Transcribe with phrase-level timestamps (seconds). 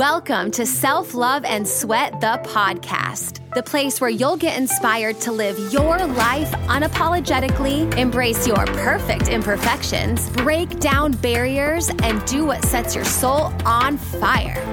[0.00, 5.30] Welcome to Self Love and Sweat, the podcast, the place where you'll get inspired to
[5.30, 12.94] live your life unapologetically, embrace your perfect imperfections, break down barriers, and do what sets
[12.94, 14.64] your soul on fire.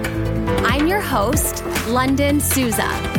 [0.66, 3.17] I'm your host, London Souza.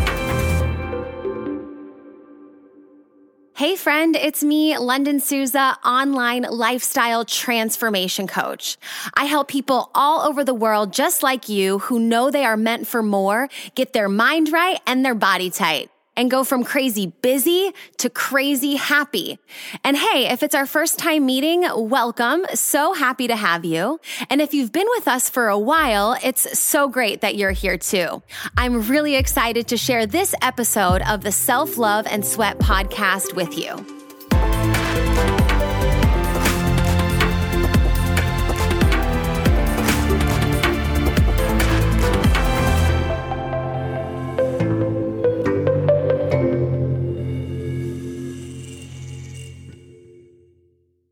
[3.58, 8.76] Hey, friend, it's me, London Souza, online lifestyle transformation coach.
[9.14, 12.86] I help people all over the world, just like you, who know they are meant
[12.86, 17.72] for more, get their mind right and their body tight and go from crazy busy
[17.96, 19.38] to crazy happy.
[19.84, 22.44] And hey, if it's our first time meeting, welcome.
[22.54, 24.00] So happy to have you.
[24.28, 27.78] And if you've been with us for a while, it's so great that you're here
[27.78, 28.20] too.
[28.56, 33.56] I'm really excited to share this episode of the Self Love and Sweat podcast with
[33.56, 33.97] you.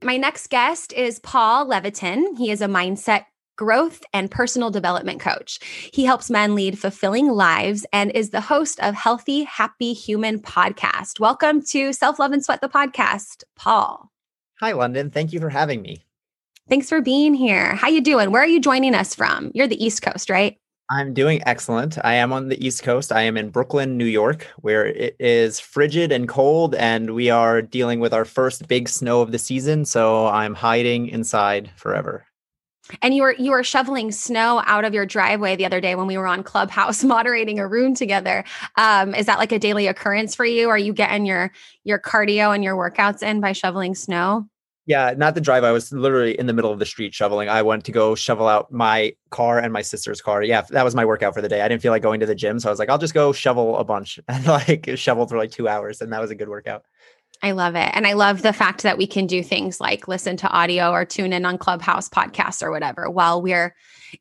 [0.07, 2.39] My next guest is Paul Leviton.
[2.39, 3.25] He is a mindset
[3.57, 5.59] growth and personal development coach.
[5.93, 11.19] He helps men lead fulfilling lives and is the host of Healthy Happy Human podcast.
[11.19, 14.13] Welcome to Self Love and Sweat the podcast, Paul.
[14.61, 16.05] Hi London, thank you for having me.
[16.69, 17.75] Thanks for being here.
[17.75, 18.31] How you doing?
[18.31, 19.51] Where are you joining us from?
[19.55, 20.57] You're the East Coast, right?
[20.89, 21.99] I'm doing excellent.
[22.05, 23.11] I am on the East Coast.
[23.11, 27.61] I am in Brooklyn, New York, where it is frigid and cold, and we are
[27.61, 29.85] dealing with our first big snow of the season.
[29.85, 32.25] So I'm hiding inside forever.
[33.03, 36.07] And you were you were shoveling snow out of your driveway the other day when
[36.07, 38.45] we were on Clubhouse moderating a room together.
[38.77, 40.69] Um, is that like a daily occurrence for you?
[40.69, 41.51] Are you getting your
[41.83, 44.49] your cardio and your workouts in by shoveling snow?
[44.87, 45.65] Yeah, not the drive.
[45.65, 47.49] I was literally in the middle of the street shoveling.
[47.49, 50.45] I went to go shovel out my car and my sister's car.
[50.45, 51.61] Yeah, that was my workout for the day.
[51.61, 53.33] I didn't feel like going to the gym, so I was like, I'll just go
[53.33, 56.49] shovel a bunch and like shovel for like two hours, and that was a good
[56.49, 56.85] workout.
[57.43, 57.91] I love it.
[57.95, 61.05] And I love the fact that we can do things like listen to audio or
[61.05, 63.75] tune in on Clubhouse podcasts or whatever while we're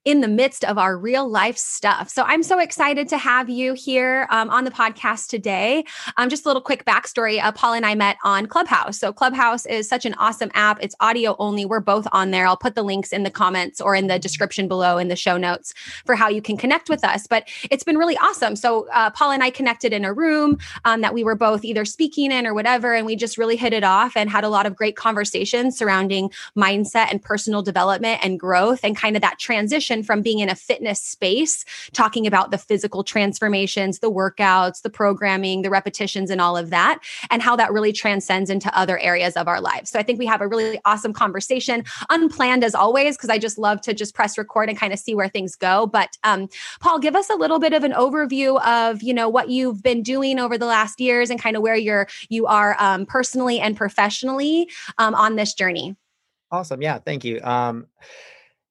[0.03, 2.09] in the midst of our real life stuff.
[2.09, 5.85] So I'm so excited to have you here um, on the podcast today.
[6.17, 8.99] Um, just a little quick backstory uh, Paul and I met on Clubhouse.
[8.99, 10.79] So Clubhouse is such an awesome app.
[10.81, 11.65] It's audio only.
[11.65, 12.45] We're both on there.
[12.47, 15.37] I'll put the links in the comments or in the description below in the show
[15.37, 15.73] notes
[16.05, 17.27] for how you can connect with us.
[17.27, 18.55] But it's been really awesome.
[18.55, 21.85] So uh, Paul and I connected in a room um, that we were both either
[21.85, 22.93] speaking in or whatever.
[22.93, 26.31] And we just really hit it off and had a lot of great conversations surrounding
[26.57, 30.55] mindset and personal development and growth and kind of that transition from being in a
[30.55, 36.57] fitness space, talking about the physical transformations, the workouts, the programming, the repetitions, and all
[36.57, 36.99] of that,
[37.29, 39.89] and how that really transcends into other areas of our lives.
[39.89, 43.57] So I think we have a really awesome conversation, unplanned as always, because I just
[43.57, 45.87] love to just press record and kind of see where things go.
[45.87, 46.49] But um,
[46.79, 50.01] Paul, give us a little bit of an overview of you know what you've been
[50.03, 53.75] doing over the last years and kind of where you're you are um, personally and
[53.75, 55.95] professionally um, on this journey.
[56.51, 56.81] Awesome.
[56.81, 56.99] Yeah.
[56.99, 57.41] Thank you.
[57.41, 57.87] Um,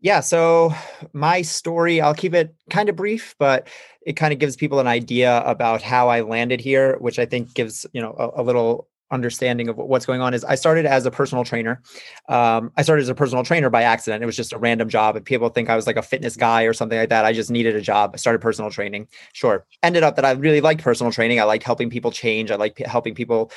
[0.01, 0.73] yeah, so
[1.15, 3.69] my story, I'll keep it kind of brief, but
[4.07, 7.55] it kind of gives people an idea about how I landed here, which I think
[7.55, 11.07] gives, you know, a, a little understanding of what's going on is I started as
[11.07, 11.83] a personal trainer.
[12.29, 14.23] Um, I started as a personal trainer by accident.
[14.23, 15.17] It was just a random job.
[15.17, 17.25] And people think I was like a fitness guy or something like that.
[17.25, 18.13] I just needed a job.
[18.15, 19.09] I started personal training.
[19.33, 19.67] Sure.
[19.83, 21.41] Ended up that I really liked personal training.
[21.41, 22.51] I liked helping people change.
[22.51, 23.51] I like helping people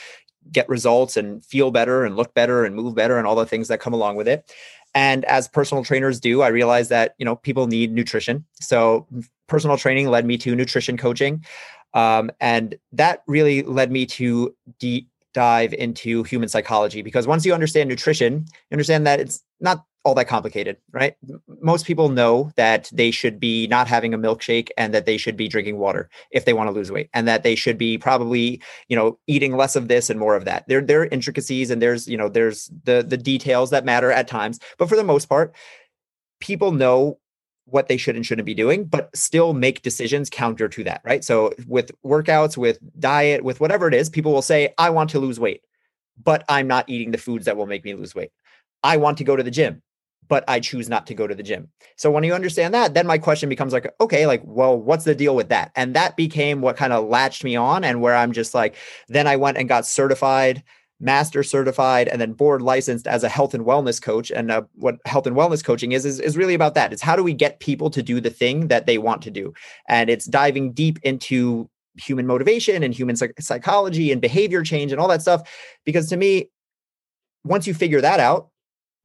[0.51, 3.67] get results and feel better and look better and move better and all the things
[3.67, 4.53] that come along with it.
[4.95, 8.45] And as personal trainers do, I realized that you know people need nutrition.
[8.53, 9.07] So
[9.47, 11.45] personal training led me to nutrition coaching,
[11.93, 17.53] um, and that really led me to deep dive into human psychology because once you
[17.53, 21.15] understand nutrition, you understand that it's not all that complicated, right?
[21.61, 25.37] Most people know that they should be not having a milkshake and that they should
[25.37, 28.59] be drinking water if they want to lose weight and that they should be probably,
[28.87, 30.65] you know, eating less of this and more of that.
[30.67, 34.27] There there are intricacies and there's, you know, there's the the details that matter at
[34.27, 35.53] times, but for the most part,
[36.39, 37.19] people know
[37.69, 41.23] what they should and shouldn't be doing, but still make decisions counter to that, right?
[41.23, 45.19] So with workouts, with diet, with whatever it is, people will say, I want to
[45.19, 45.61] lose weight,
[46.21, 48.31] but I'm not eating the foods that will make me lose weight.
[48.83, 49.81] I want to go to the gym,
[50.29, 51.67] but I choose not to go to the gym.
[51.97, 55.15] So when you understand that, then my question becomes like, okay, like, well, what's the
[55.15, 55.71] deal with that?
[55.75, 58.75] And that became what kind of latched me on and where I'm just like,
[59.09, 60.63] then I went and got certified,
[60.99, 64.31] master certified, and then board licensed as a health and wellness coach.
[64.31, 66.91] And uh, what health and wellness coaching is, is, is really about that.
[66.91, 69.53] It's how do we get people to do the thing that they want to do?
[69.87, 74.99] And it's diving deep into human motivation and human psych- psychology and behavior change and
[74.99, 75.47] all that stuff.
[75.85, 76.49] Because to me,
[77.43, 78.49] once you figure that out,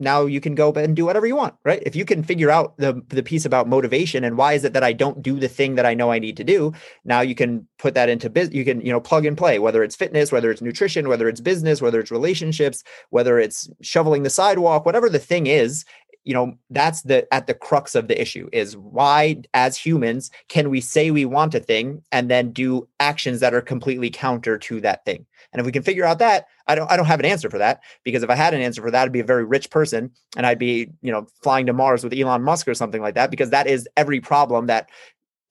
[0.00, 1.82] now you can go and do whatever you want, right?
[1.84, 4.82] If you can figure out the the piece about motivation and why is it that
[4.82, 6.72] I don't do the thing that I know I need to do,
[7.04, 8.54] now you can put that into business.
[8.54, 11.40] You can you know plug and play, whether it's fitness, whether it's nutrition, whether it's
[11.40, 15.84] business, whether it's relationships, whether it's shoveling the sidewalk, whatever the thing is.
[16.24, 20.70] You know that's the at the crux of the issue is why as humans can
[20.70, 24.80] we say we want a thing and then do actions that are completely counter to
[24.82, 27.26] that thing and if we can figure out that, I don't I don't have an
[27.26, 29.44] answer for that because if I had an answer for that, I'd be a very
[29.44, 33.02] rich person and I'd be, you know, flying to Mars with Elon Musk or something
[33.02, 34.88] like that because that is every problem that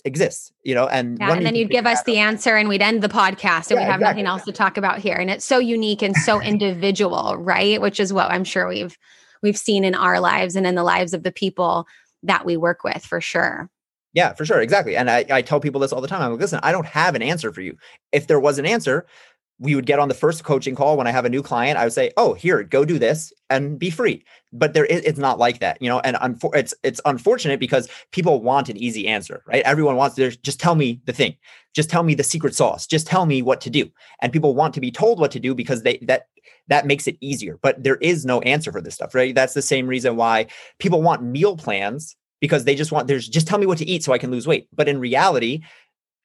[0.03, 3.03] exists, you know, and, yeah, and then you'd give us the answer and we'd end
[3.03, 4.23] the podcast and yeah, we'd have exactly.
[4.23, 5.15] nothing else to talk about here.
[5.15, 7.79] And it's so unique and so individual, right?
[7.79, 8.97] Which is what I'm sure we've
[9.41, 11.87] we've seen in our lives and in the lives of the people
[12.23, 13.69] that we work with for sure.
[14.13, 14.59] Yeah, for sure.
[14.59, 14.97] Exactly.
[14.97, 16.21] And I, I tell people this all the time.
[16.21, 17.77] I'm like, listen, I don't have an answer for you.
[18.11, 19.05] If there was an answer,
[19.61, 21.77] we would get on the first coaching call when I have a new client.
[21.77, 25.37] I would say, "Oh, here, go do this and be free." But there, it's not
[25.37, 25.99] like that, you know.
[25.99, 26.17] And
[26.55, 29.63] it's it's unfortunate because people want an easy answer, right?
[29.63, 31.35] Everyone wants to just tell me the thing,
[31.75, 33.87] just tell me the secret sauce, just tell me what to do.
[34.21, 36.23] And people want to be told what to do because they that
[36.67, 37.59] that makes it easier.
[37.61, 39.35] But there is no answer for this stuff, right?
[39.35, 40.47] That's the same reason why
[40.79, 44.03] people want meal plans because they just want there's just tell me what to eat
[44.03, 44.67] so I can lose weight.
[44.73, 45.61] But in reality,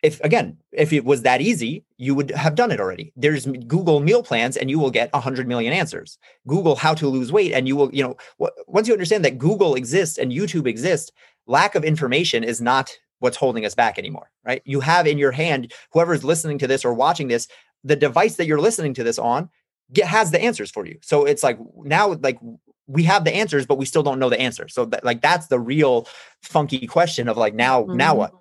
[0.02, 3.12] if again if it was that easy you would have done it already.
[3.16, 6.19] There's google meal plans and you will get 100 million answers.
[6.46, 8.16] Google how to lose weight and you will you know
[8.66, 11.10] once you understand that google exists and youtube exists
[11.46, 12.90] lack of information is not
[13.20, 14.62] what's holding us back anymore right?
[14.64, 17.48] You have in your hand whoever's listening to this or watching this
[17.84, 19.48] the device that you're listening to this on
[19.93, 20.98] get, has the answers for you.
[21.02, 22.38] So it's like now like
[22.87, 24.69] we have the answers but we still don't know the answer.
[24.69, 26.08] So that, like that's the real
[26.43, 27.96] funky question of like now mm-hmm.
[27.96, 28.32] now what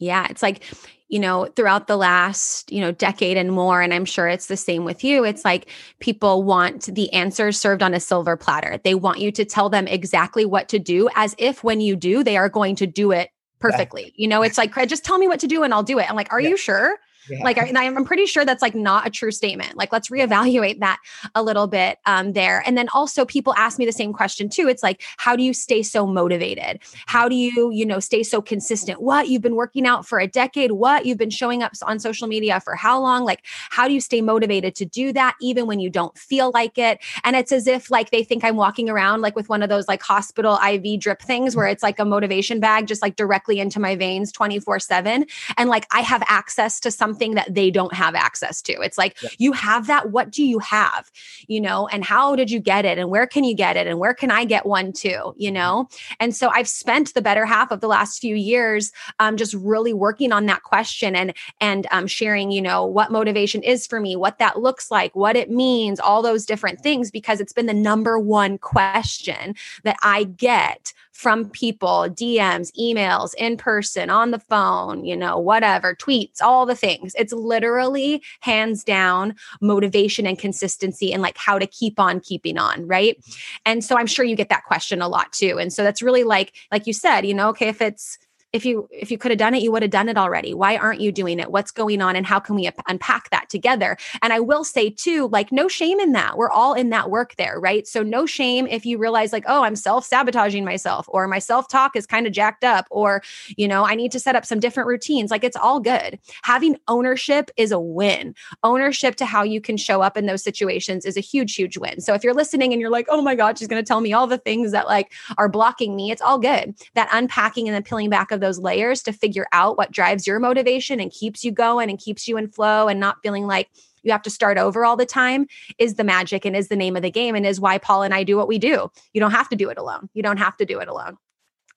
[0.00, 0.64] yeah, it's like,
[1.08, 4.56] you know, throughout the last, you know, decade and more, and I'm sure it's the
[4.56, 5.24] same with you.
[5.24, 5.68] It's like
[6.00, 8.80] people want the answers served on a silver platter.
[8.82, 12.24] They want you to tell them exactly what to do, as if when you do,
[12.24, 14.12] they are going to do it perfectly.
[14.16, 16.08] You know, it's like, just tell me what to do and I'll do it.
[16.08, 16.50] I'm like, are yeah.
[16.50, 16.96] you sure?
[17.28, 17.42] Yeah.
[17.42, 19.76] Like, and I'm pretty sure that's like not a true statement.
[19.76, 20.98] Like, let's reevaluate that
[21.34, 22.62] a little bit um, there.
[22.66, 24.68] And then also, people ask me the same question too.
[24.68, 26.80] It's like, how do you stay so motivated?
[27.06, 29.02] How do you, you know, stay so consistent?
[29.02, 30.72] What you've been working out for a decade?
[30.72, 33.24] What you've been showing up on social media for how long?
[33.24, 36.78] Like, how do you stay motivated to do that even when you don't feel like
[36.78, 37.00] it?
[37.24, 39.88] And it's as if like they think I'm walking around like with one of those
[39.88, 43.78] like hospital IV drip things where it's like a motivation bag just like directly into
[43.78, 45.26] my veins 24 7.
[45.56, 48.72] And like I have access to something something that they don't have access to.
[48.80, 49.30] It's like, yeah.
[49.38, 50.10] you have that.
[50.10, 51.10] What do you have?
[51.48, 52.98] You know, and how did you get it?
[52.98, 53.86] And where can you get it?
[53.86, 55.34] And where can I get one too?
[55.36, 55.88] You know?
[56.20, 59.92] And so I've spent the better half of the last few years um, just really
[59.92, 64.14] working on that question and, and um, sharing, you know, what motivation is for me,
[64.14, 67.74] what that looks like, what it means, all those different things, because it's been the
[67.74, 75.04] number one question that I get from people, DMs, emails, in person, on the phone,
[75.04, 77.14] you know, whatever, tweets, all the things.
[77.14, 82.86] It's literally hands down motivation and consistency and like how to keep on keeping on,
[82.86, 83.22] right?
[83.66, 85.58] And so I'm sure you get that question a lot too.
[85.58, 88.18] And so that's really like like you said, you know, okay, if it's
[88.52, 90.54] if you if you could have done it you would have done it already.
[90.54, 91.50] Why aren't you doing it?
[91.50, 93.96] What's going on and how can we unpack that together?
[94.22, 96.36] And i will say too like no shame in that.
[96.36, 97.86] We're all in that work there right?
[97.86, 102.06] So no shame if you realize like oh i'm self-sabotaging myself or my self-talk is
[102.06, 103.22] kind of jacked up or
[103.56, 105.30] you know i need to set up some different routines.
[105.30, 106.18] Like it's all good.
[106.42, 108.34] Having ownership is a win.
[108.62, 112.00] Ownership to how you can show up in those situations is a huge huge win.
[112.00, 114.12] So if you're listening and you're like oh my god she's going to tell me
[114.12, 116.74] all the things that like are blocking me it's all good.
[116.94, 120.26] That unpacking and then peeling back of of those layers to figure out what drives
[120.26, 123.68] your motivation and keeps you going and keeps you in flow and not feeling like
[124.02, 125.46] you have to start over all the time
[125.78, 128.14] is the magic and is the name of the game and is why Paul and
[128.14, 128.90] I do what we do.
[129.12, 130.08] You don't have to do it alone.
[130.14, 131.18] You don't have to do it alone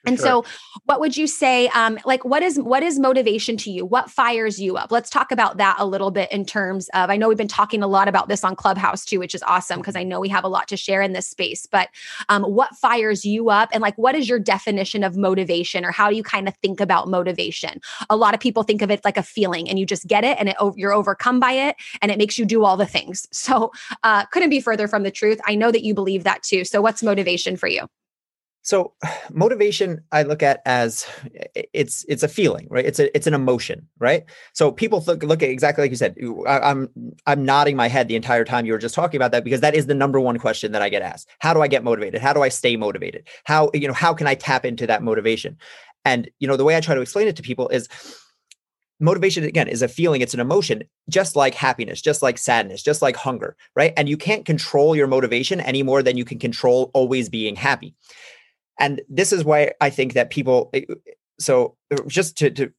[0.05, 0.25] and sure.
[0.25, 0.45] so
[0.85, 3.85] what would you say um, like what is what is motivation to you?
[3.85, 4.91] What fires you up?
[4.91, 7.83] Let's talk about that a little bit in terms of i know we've been talking
[7.83, 10.43] a lot about this on clubhouse too which is awesome because i know we have
[10.43, 11.89] a lot to share in this space but
[12.29, 16.09] um, what fires you up and like what is your definition of motivation or how
[16.09, 17.79] do you kind of think about motivation?
[18.09, 20.37] A lot of people think of it like a feeling and you just get it
[20.39, 23.27] and it, you're overcome by it and it makes you do all the things.
[23.43, 23.71] So
[24.03, 25.39] uh, couldn't be further from the truth.
[25.45, 26.63] I know that you believe that too.
[26.63, 27.87] So what's motivation for you
[28.63, 28.93] so
[29.31, 31.05] motivation I look at as
[31.53, 32.85] it's it's a feeling, right?
[32.85, 34.23] It's a it's an emotion, right?
[34.53, 36.15] So people look look at exactly like you said.
[36.47, 36.89] I, am
[37.27, 39.75] I'm nodding my head the entire time you were just talking about that because that
[39.75, 41.29] is the number one question that I get asked.
[41.39, 42.21] How do I get motivated?
[42.21, 43.27] How do I stay motivated?
[43.43, 45.57] How you know how can I tap into that motivation?
[46.05, 47.87] And you know the way I try to explain it to people is
[48.99, 53.01] motivation again is a feeling it's an emotion just like happiness just like sadness just
[53.01, 56.89] like hunger right and you can't control your motivation any more than you can control
[56.93, 57.95] always being happy
[58.79, 60.85] and this is why i think that people eh,
[61.39, 62.71] so uh, just to, to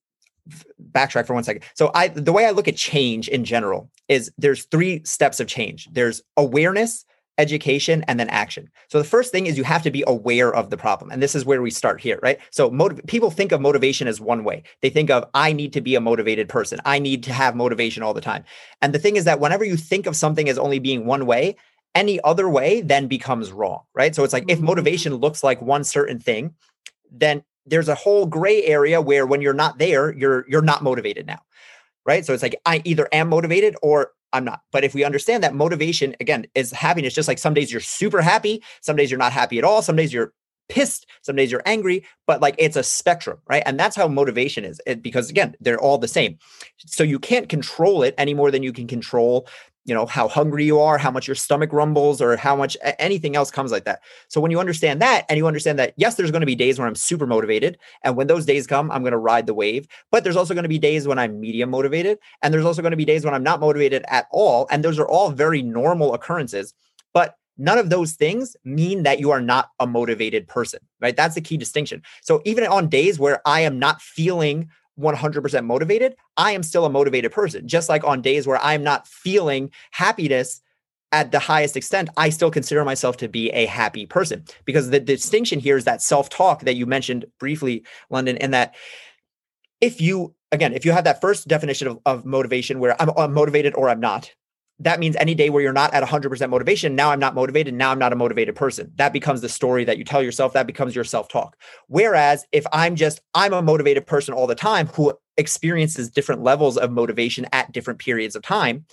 [0.93, 4.31] backtrack for one second so i the way i look at change in general is
[4.37, 7.05] there's three steps of change there's awareness
[7.39, 8.71] education and then action.
[8.89, 11.11] So the first thing is you have to be aware of the problem.
[11.11, 12.39] And this is where we start here, right?
[12.51, 14.63] So motiv- people think of motivation as one way.
[14.83, 16.81] They think of I need to be a motivated person.
[16.85, 18.45] I need to have motivation all the time.
[18.83, 21.57] And the thing is that whenever you think of something as only being one way,
[21.95, 24.15] any other way then becomes wrong, right?
[24.15, 24.67] So it's like if mm-hmm.
[24.67, 26.55] motivation looks like one certain thing,
[27.11, 31.27] then there's a whole gray area where when you're not there, you're you're not motivated
[31.27, 31.41] now.
[32.07, 32.27] Right?
[32.27, 34.61] So it's like I either am motivated or I'm not.
[34.73, 38.21] But if we understand that motivation, again, is happiness, just like some days you're super
[38.21, 40.35] happy, some days you're not happy at all, some days you're
[40.69, 43.63] pissed, some days you're angry, but like it's a spectrum, right?
[43.65, 46.39] And that's how motivation is it, because again, they're all the same.
[46.85, 49.47] So you can't control it any more than you can control
[49.85, 53.37] you know how hungry you are how much your stomach rumbles or how much anything
[53.37, 54.01] else comes like that.
[54.29, 56.79] So when you understand that and you understand that yes there's going to be days
[56.79, 59.87] when i'm super motivated and when those days come i'm going to ride the wave
[60.11, 62.91] but there's also going to be days when i'm medium motivated and there's also going
[62.91, 66.15] to be days when i'm not motivated at all and those are all very normal
[66.15, 66.75] occurrences
[67.13, 71.17] but none of those things mean that you are not a motivated person right?
[71.17, 72.03] That's the key distinction.
[72.23, 76.91] So even on days where i am not feeling 100% motivated, I am still a
[76.91, 77.67] motivated person.
[77.67, 80.61] Just like on days where I'm not feeling happiness
[81.13, 84.45] at the highest extent, I still consider myself to be a happy person.
[84.65, 88.75] Because the distinction here is that self talk that you mentioned briefly, London, and that
[89.81, 93.33] if you, again, if you have that first definition of, of motivation where I'm, I'm
[93.33, 94.33] motivated or I'm not,
[94.81, 97.93] that means any day where you're not at 100% motivation, now I'm not motivated, now
[97.93, 98.91] I'm not a motivated person.
[98.97, 101.57] That becomes the story that you tell yourself, that becomes your self talk.
[101.87, 106.77] Whereas if I'm just, I'm a motivated person all the time who experiences different levels
[106.77, 108.85] of motivation at different periods of time,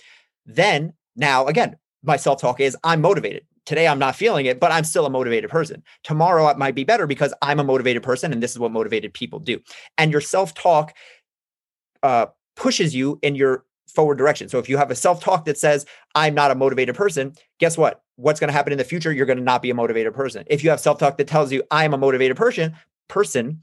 [0.46, 3.44] then now again, my self talk is I'm motivated.
[3.64, 5.82] Today I'm not feeling it, but I'm still a motivated person.
[6.04, 9.14] Tomorrow it might be better because I'm a motivated person and this is what motivated
[9.14, 9.60] people do.
[9.98, 10.94] And your self talk
[12.02, 14.48] uh, pushes you in your forward direction.
[14.48, 18.02] So if you have a self-talk that says I'm not a motivated person, guess what?
[18.16, 19.12] What's going to happen in the future?
[19.12, 20.44] You're going to not be a motivated person.
[20.46, 22.74] If you have self-talk that tells you I'm a motivated person,
[23.08, 23.62] person,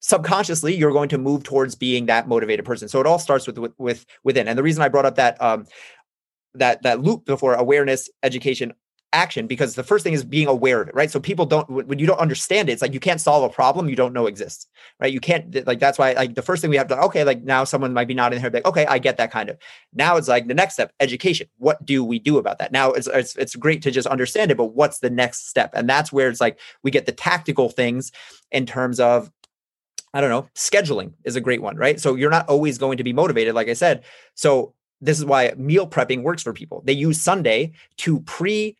[0.00, 2.88] subconsciously you're going to move towards being that motivated person.
[2.88, 4.48] So it all starts with with, with within.
[4.48, 5.66] And the reason I brought up that um
[6.54, 8.72] that that loop before awareness, education,
[9.16, 11.10] action because the first thing is being aware of it, right?
[11.10, 13.88] So people don't when you don't understand it, it's like you can't solve a problem
[13.88, 14.66] you don't know exists,
[15.00, 15.12] right?
[15.12, 17.64] You can't like that's why like the first thing we have to okay, like now
[17.64, 19.56] someone might be nodding their head like okay, I get that kind of.
[19.94, 21.48] Now it's like the next step, education.
[21.56, 22.72] What do we do about that?
[22.72, 25.70] Now it's it's it's great to just understand it, but what's the next step?
[25.74, 28.12] And that's where it's like we get the tactical things
[28.52, 29.30] in terms of
[30.12, 32.00] I don't know, scheduling is a great one, right?
[32.00, 34.04] So you're not always going to be motivated, like I said.
[34.34, 36.82] So this is why meal prepping works for people.
[36.84, 38.76] They use Sunday to pre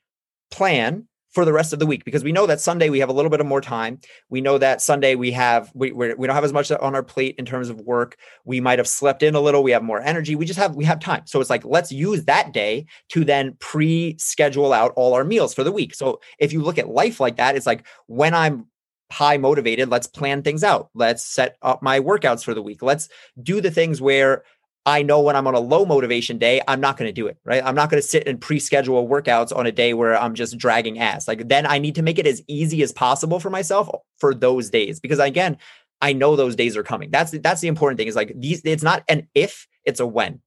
[0.50, 3.12] plan for the rest of the week because we know that Sunday we have a
[3.12, 4.00] little bit of more time.
[4.30, 6.94] We know that Sunday we have we we're, we do not have as much on
[6.94, 8.16] our plate in terms of work.
[8.46, 9.62] We might have slept in a little.
[9.62, 10.34] We have more energy.
[10.34, 11.26] We just have we have time.
[11.26, 15.62] So it's like let's use that day to then pre-schedule out all our meals for
[15.62, 15.94] the week.
[15.94, 18.66] So if you look at life like that, it's like when I'm
[19.10, 20.88] high motivated, let's plan things out.
[20.94, 22.82] Let's set up my workouts for the week.
[22.82, 23.10] Let's
[23.42, 24.42] do the things where
[24.86, 27.36] I know when I'm on a low motivation day, I'm not going to do it,
[27.44, 27.62] right?
[27.64, 31.00] I'm not going to sit and pre-schedule workouts on a day where I'm just dragging
[31.00, 31.26] ass.
[31.26, 34.70] Like then I need to make it as easy as possible for myself for those
[34.70, 35.58] days because again,
[36.00, 37.10] I know those days are coming.
[37.10, 40.40] That's that's the important thing is like these it's not an if, it's a when.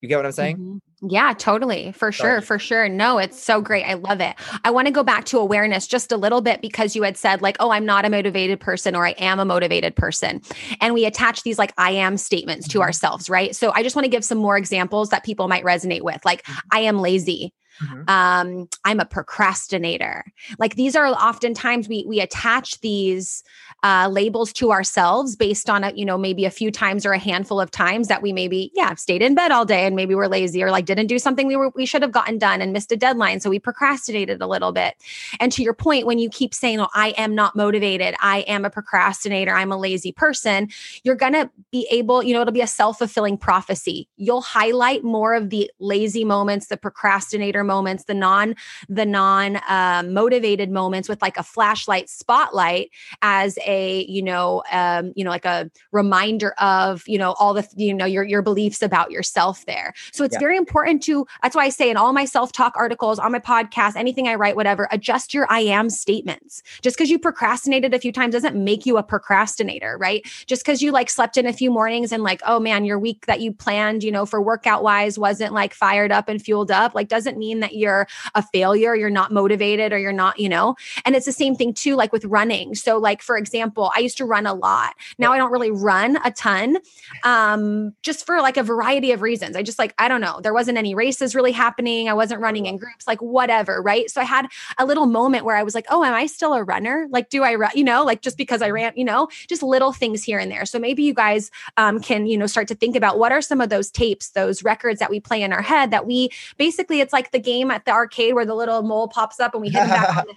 [0.00, 0.56] You get what I'm saying?
[0.56, 0.76] Mm-hmm.
[1.04, 1.90] Yeah, totally.
[1.92, 2.40] For sure.
[2.40, 2.88] For sure.
[2.88, 3.84] No, it's so great.
[3.84, 4.36] I love it.
[4.64, 7.42] I want to go back to awareness just a little bit because you had said,
[7.42, 10.40] like, oh, I'm not a motivated person or I am a motivated person.
[10.80, 12.82] And we attach these like I am statements to mm-hmm.
[12.82, 13.54] ourselves, right?
[13.56, 16.24] So I just want to give some more examples that people might resonate with.
[16.24, 16.68] Like, mm-hmm.
[16.70, 17.52] I am lazy.
[17.82, 18.02] Mm-hmm.
[18.08, 20.24] Um, I'm a procrastinator.
[20.58, 23.42] Like these are oftentimes we we attach these
[23.82, 27.18] uh, labels to ourselves based on a, you know maybe a few times or a
[27.18, 30.28] handful of times that we maybe yeah stayed in bed all day and maybe we're
[30.28, 32.92] lazy or like didn't do something we were we should have gotten done and missed
[32.92, 34.94] a deadline so we procrastinated a little bit.
[35.40, 38.14] And to your point, when you keep saying, "Oh, I am not motivated.
[38.20, 39.52] I am a procrastinator.
[39.52, 40.68] I'm a lazy person,"
[41.02, 44.08] you're gonna be able, you know, it'll be a self fulfilling prophecy.
[44.16, 48.54] You'll highlight more of the lazy moments, the procrastinator moments, the non
[48.88, 52.90] the non uh, motivated moments with like a flashlight spotlight
[53.22, 53.71] as a
[54.08, 58.04] you know um, you know like a reminder of you know all the you know
[58.04, 59.94] your your beliefs about yourself there.
[60.12, 60.40] So it's yeah.
[60.40, 63.38] very important to that's why I say in all my self talk articles on my
[63.38, 66.62] podcast, anything I write, whatever, adjust your I am statements.
[66.82, 70.24] Just because you procrastinated a few times doesn't make you a procrastinator, right?
[70.46, 73.26] Just because you like slept in a few mornings and like oh man your week
[73.26, 76.94] that you planned you know for workout wise wasn't like fired up and fueled up
[76.94, 80.74] like doesn't mean that you're a failure you're not motivated or you're not you know
[81.04, 83.61] and it's the same thing too like with running so like for example
[83.94, 84.94] i used to run a lot.
[85.18, 86.78] Now i don't really run a ton
[87.24, 89.56] um just for like a variety of reasons.
[89.56, 90.40] I just like i don't know.
[90.42, 92.08] There wasn't any races really happening.
[92.08, 94.10] I wasn't running in groups like whatever right?
[94.10, 94.46] So i had
[94.78, 97.06] a little moment where i was like oh am i still a runner?
[97.10, 99.92] Like do i run you know like just because i ran you know just little
[99.92, 100.66] things here and there.
[100.66, 103.60] So maybe you guys um, can you know start to think about what are some
[103.60, 107.12] of those tapes those records that we play in our head that we basically it's
[107.12, 109.82] like the game at the arcade where the little mole pops up and we hit
[109.82, 110.34] it back on the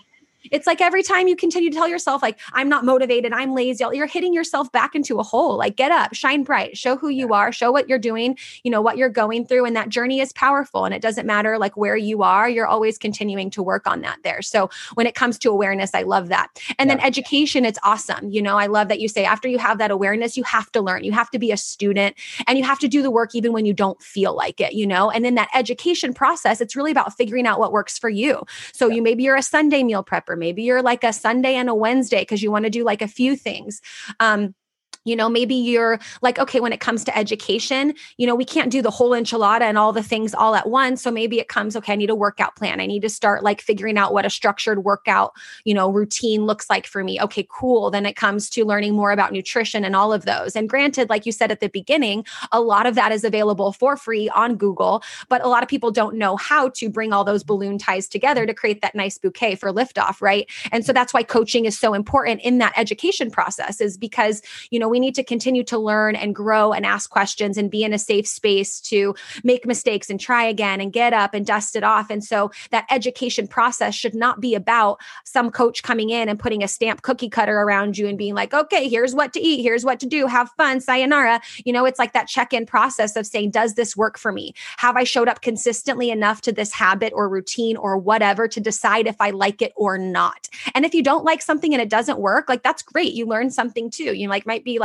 [0.52, 3.84] it's like every time you continue to tell yourself, like, I'm not motivated, I'm lazy,
[3.94, 5.58] you're hitting yourself back into a hole.
[5.58, 8.82] Like, get up, shine bright, show who you are, show what you're doing, you know,
[8.82, 9.66] what you're going through.
[9.66, 10.86] And that journey is powerful.
[10.86, 14.20] And it doesn't matter like where you are, you're always continuing to work on that
[14.24, 14.42] there.
[14.42, 16.48] So when it comes to awareness, I love that.
[16.78, 16.96] And yeah.
[16.96, 18.30] then education, it's awesome.
[18.30, 20.82] You know, I love that you say after you have that awareness, you have to
[20.82, 22.16] learn, you have to be a student
[22.48, 24.88] and you have to do the work even when you don't feel like it, you
[24.88, 25.10] know?
[25.10, 28.44] And in that education process, it's really about figuring out what works for you.
[28.74, 28.96] So yeah.
[28.96, 32.22] you maybe you're a Sunday meal prepper Maybe you're like a Sunday and a Wednesday
[32.22, 33.82] because you want to do like a few things.
[34.20, 34.56] Um,
[35.06, 38.72] you know maybe you're like okay when it comes to education you know we can't
[38.72, 41.02] do the whole enchilada and all the things all at once.
[41.02, 42.82] So maybe it comes okay i need a workout plan.
[42.82, 45.34] I need to start like figuring out what a structured workout
[45.64, 47.22] you know routine looks like for me.
[47.22, 47.90] Okay cool.
[47.92, 50.56] Then it comes to learning more about nutrition and all of those.
[50.56, 53.96] And granted like you said at the beginning a lot of that is available for
[53.96, 57.44] free on google but a lot of people don't know how to bring all those
[57.44, 60.50] balloon ties together to create that nice bouquet for liftoff right?
[60.72, 64.80] And so that's why coaching is so important in that education process is because you
[64.80, 67.92] know we need to continue to learn and grow and ask questions and be in
[67.92, 71.84] a safe space to make mistakes and try again and get up and dust it
[71.84, 72.10] off.
[72.10, 76.64] And so that education process should not be about some coach coming in and putting
[76.64, 79.84] a stamp cookie cutter around you and being like, okay, here's what to eat, here's
[79.84, 81.42] what to do, have fun, sayonara.
[81.66, 84.54] You know, it's like that check in process of saying, does this work for me?
[84.78, 89.08] Have I showed up consistently enough to this habit or routine or whatever to decide
[89.08, 90.48] if I like it or not?
[90.74, 93.12] And if you don't like something and it doesn't work, like that's great.
[93.12, 94.14] You learn something too.
[94.14, 94.85] You like might be like,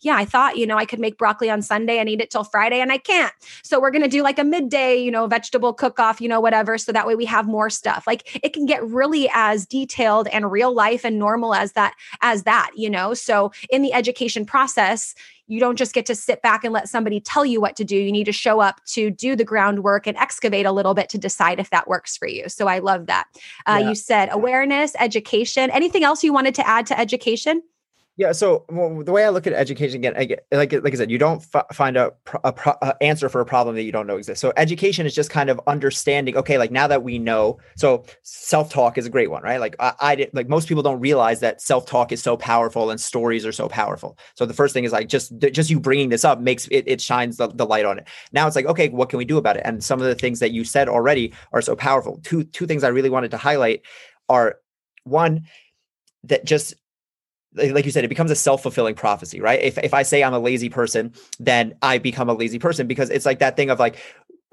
[0.00, 2.44] yeah, I thought, you know, I could make broccoli on Sunday and eat it till
[2.44, 3.32] Friday and I can't.
[3.62, 6.40] So we're going to do like a midday, you know, vegetable cook off, you know,
[6.40, 6.78] whatever.
[6.78, 8.06] So that way we have more stuff.
[8.06, 12.42] Like it can get really as detailed and real life and normal as that, as
[12.44, 13.14] that, you know?
[13.14, 15.14] So in the education process,
[15.48, 17.96] you don't just get to sit back and let somebody tell you what to do.
[17.96, 21.18] You need to show up to do the groundwork and excavate a little bit to
[21.18, 22.48] decide if that works for you.
[22.48, 23.26] So I love that.
[23.66, 23.88] Uh, yeah.
[23.88, 25.70] You said awareness, education.
[25.70, 27.62] Anything else you wanted to add to education?
[28.18, 28.32] Yeah.
[28.32, 31.10] So well, the way I look at education again, I get, like like I said,
[31.10, 32.12] you don't f- find a,
[32.44, 34.40] a, answer for a problem that you don't know exists.
[34.40, 36.34] So education is just kind of understanding.
[36.34, 39.60] Okay, like now that we know, so self talk is a great one, right?
[39.60, 42.90] Like I, I did, like most people don't realize that self talk is so powerful
[42.90, 44.16] and stories are so powerful.
[44.34, 47.02] So the first thing is like just just you bringing this up makes it it
[47.02, 48.08] shines the, the light on it.
[48.32, 49.62] Now it's like okay, what can we do about it?
[49.66, 52.18] And some of the things that you said already are so powerful.
[52.22, 53.82] Two two things I really wanted to highlight
[54.30, 54.56] are
[55.04, 55.42] one
[56.24, 56.74] that just
[57.56, 59.60] like you said, it becomes a self-fulfilling prophecy, right?
[59.60, 63.10] If if I say I'm a lazy person, then I become a lazy person because
[63.10, 63.96] it's like that thing of like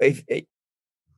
[0.00, 0.44] if, if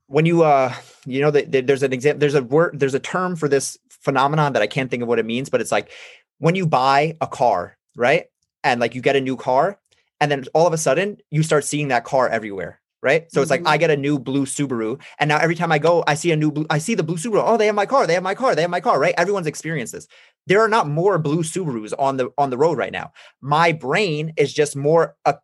[0.09, 0.73] when you uh
[1.05, 4.53] you know that there's an example there's a word there's a term for this phenomenon
[4.53, 5.91] that I can't think of what it means, but it's like
[6.39, 8.27] when you buy a car, right?
[8.63, 9.79] And like you get a new car,
[10.21, 13.31] and then all of a sudden you start seeing that car everywhere right?
[13.31, 13.43] So mm-hmm.
[13.43, 13.81] it's like I mm-hmm.
[13.81, 16.51] get a new blue Subaru, and now every time I go, I see a new
[16.51, 16.67] blue.
[16.69, 17.43] I see the blue Subaru.
[17.47, 18.07] Oh, they have my car.
[18.07, 18.57] They have my car.
[18.57, 18.99] They have my car.
[18.99, 19.15] Right?
[19.17, 20.09] Everyone's experienced this.
[20.47, 23.13] There are not more blue Subarus on the on the road right now.
[23.41, 25.35] My brain is just more uh,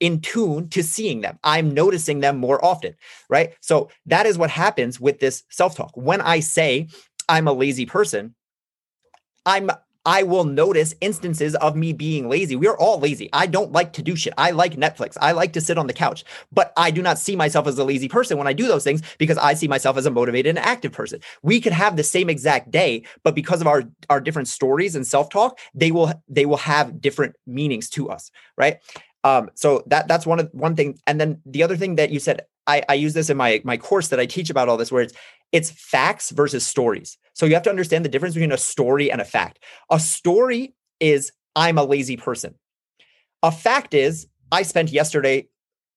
[0.00, 1.38] in tune to seeing them.
[1.44, 2.94] I'm noticing them more often,
[3.30, 3.54] right?
[3.60, 5.92] So that is what happens with this self talk.
[5.94, 6.88] When I say
[7.28, 8.34] I'm a lazy person,
[9.46, 9.70] I'm
[10.04, 12.56] I will notice instances of me being lazy.
[12.56, 13.30] We are all lazy.
[13.32, 14.34] I don't like to do shit.
[14.36, 15.16] I like Netflix.
[15.20, 17.84] I like to sit on the couch, but I do not see myself as a
[17.84, 20.58] lazy person when I do those things because I see myself as a motivated and
[20.58, 21.20] active person.
[21.42, 25.06] We could have the same exact day, but because of our our different stories and
[25.06, 28.80] self-talk, they will they will have different meanings to us, right?
[29.24, 31.00] Um, so that that's one of one thing.
[31.06, 33.76] And then the other thing that you said, I, I use this in my my
[33.76, 35.14] course that I teach about all this, where it's
[35.50, 37.18] it's facts versus stories.
[37.32, 39.58] So you have to understand the difference between a story and a fact.
[39.90, 42.54] A story is I'm a lazy person.
[43.42, 45.48] A fact is I spent yesterday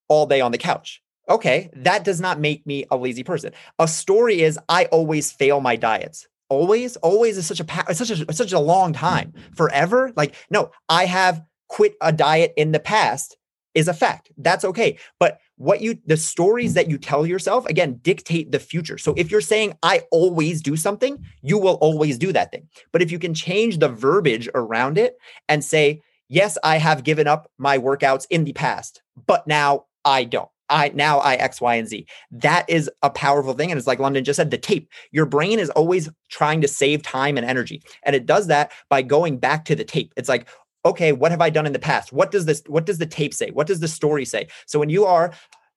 [0.08, 1.02] all day on the couch.
[1.30, 3.52] Okay, that does not make me a lazy person.
[3.80, 6.28] A story is I always fail my diets.
[6.50, 9.34] Always, always is such a such a such a long time.
[9.54, 13.38] Forever, like no, I have quit a diet in the past
[13.76, 14.32] is a fact.
[14.38, 14.98] That's okay.
[15.20, 18.98] But what you the stories that you tell yourself again dictate the future.
[18.98, 22.68] So if you're saying I always do something, you will always do that thing.
[22.92, 25.16] But if you can change the verbiage around it
[25.48, 30.24] and say, "Yes, I have given up my workouts in the past, but now I
[30.24, 32.06] don't." I now I X, Y, and Z.
[32.32, 33.72] That is a powerful thing.
[33.72, 34.90] And it's like London just said, the tape.
[35.12, 37.82] Your brain is always trying to save time and energy.
[38.04, 40.14] And it does that by going back to the tape.
[40.18, 40.48] It's like,
[40.88, 42.12] okay, what have I done in the past?
[42.12, 43.52] What does this, what does the tape say?
[43.52, 44.48] What does the story say?
[44.66, 45.34] So when you are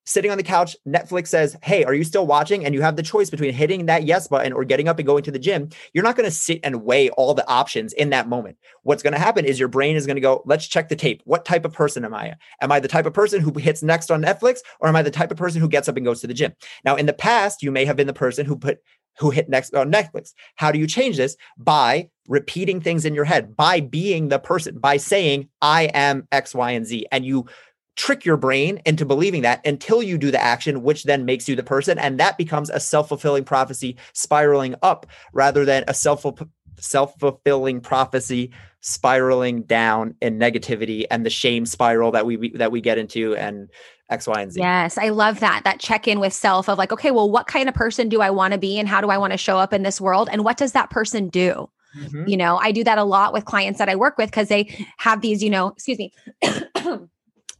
[0.06, 2.64] sitting on the couch, Netflix says, Hey, are you still watching?
[2.64, 5.22] And you have the choice between hitting that yes button or getting up and going
[5.24, 5.68] to the gym.
[5.92, 8.56] You're not going to sit and weigh all the options in that moment.
[8.82, 11.22] What's going to happen is your brain is going to go, Let's check the tape.
[11.24, 12.34] What type of person am I?
[12.60, 15.10] Am I the type of person who hits next on Netflix or am I the
[15.10, 16.52] type of person who gets up and goes to the gym?
[16.84, 18.78] Now, in the past, you may have been the person who put
[19.18, 20.32] who hit next on Netflix.
[20.56, 21.36] How do you change this?
[21.58, 26.54] By repeating things in your head, by being the person, by saying, I am X,
[26.54, 27.06] Y, and Z.
[27.12, 27.46] And you
[27.96, 31.54] trick your brain into believing that until you do the action, which then makes you
[31.54, 31.98] the person.
[31.98, 36.22] And that becomes a self fulfilling prophecy spiraling up rather than a self
[36.80, 42.80] self fulfilling prophecy spiraling down in negativity and the shame spiral that we that we
[42.80, 43.68] get into and
[44.10, 44.60] X, Y, and Z.
[44.60, 45.62] Yes, I love that.
[45.64, 48.30] That check in with self of like, okay, well, what kind of person do I
[48.30, 50.28] want to be and how do I want to show up in this world?
[50.30, 51.70] And what does that person do?
[51.96, 52.28] Mm-hmm.
[52.28, 54.86] You know, I do that a lot with clients that I work with because they
[54.98, 56.12] have these, you know, excuse me.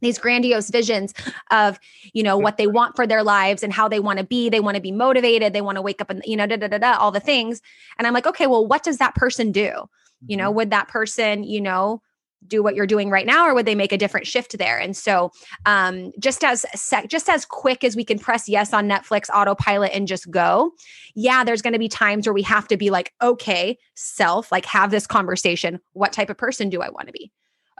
[0.00, 1.14] These grandiose visions
[1.50, 1.78] of
[2.12, 4.48] you know what they want for their lives and how they want to be.
[4.48, 5.52] They want to be motivated.
[5.52, 7.60] They want to wake up and you know da, da, da, da, all the things.
[7.98, 9.88] And i'm like okay well what does that person do?
[10.26, 10.56] You know mm-hmm.
[10.56, 12.02] would that person you know
[12.46, 14.78] do what you're doing right now or would they make a different shift there?
[14.78, 15.30] And so
[15.66, 19.92] um, just as sec- just as quick as we can press yes on netflix autopilot
[19.92, 20.72] and just go
[21.14, 24.64] yeah there's going to be times where we have to be like okay self like
[24.64, 25.80] have this conversation.
[25.92, 27.30] What type of person do i want to be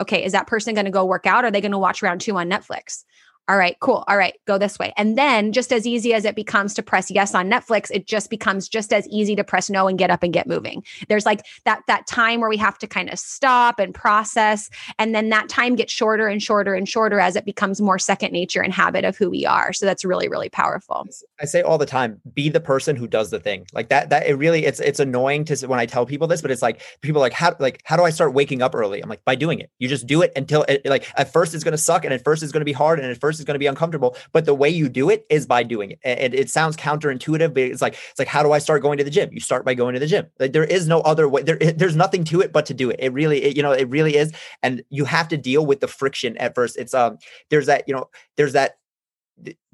[0.00, 1.44] okay is that person going to go work out?
[1.44, 3.04] Are they going to watch round two on netflix
[3.50, 4.04] all right, cool.
[4.06, 4.92] All right, go this way.
[4.96, 8.30] And then just as easy as it becomes to press yes on Netflix, it just
[8.30, 10.84] becomes just as easy to press no and get up and get moving.
[11.08, 15.16] There's like that that time where we have to kind of stop and process and
[15.16, 18.62] then that time gets shorter and shorter and shorter as it becomes more second nature
[18.62, 19.72] and habit of who we are.
[19.72, 21.08] So that's really really powerful.
[21.40, 23.66] I say all the time, be the person who does the thing.
[23.72, 26.52] Like that that it really it's it's annoying to when I tell people this, but
[26.52, 29.02] it's like people like how like how do I start waking up early?
[29.02, 29.72] I'm like by doing it.
[29.80, 32.22] You just do it until it like at first it's going to suck and at
[32.22, 34.44] first it's going to be hard and at first is going to be uncomfortable, but
[34.44, 35.98] the way you do it is by doing it.
[36.04, 39.04] And it sounds counterintuitive, but it's like it's like how do I start going to
[39.04, 39.30] the gym?
[39.32, 40.26] You start by going to the gym.
[40.38, 41.42] Like there is no other way.
[41.42, 42.96] There, there's nothing to it but to do it.
[43.00, 44.32] It really, it, you know, it really is.
[44.62, 46.76] And you have to deal with the friction at first.
[46.76, 48.78] It's um, there's that, you know, there's that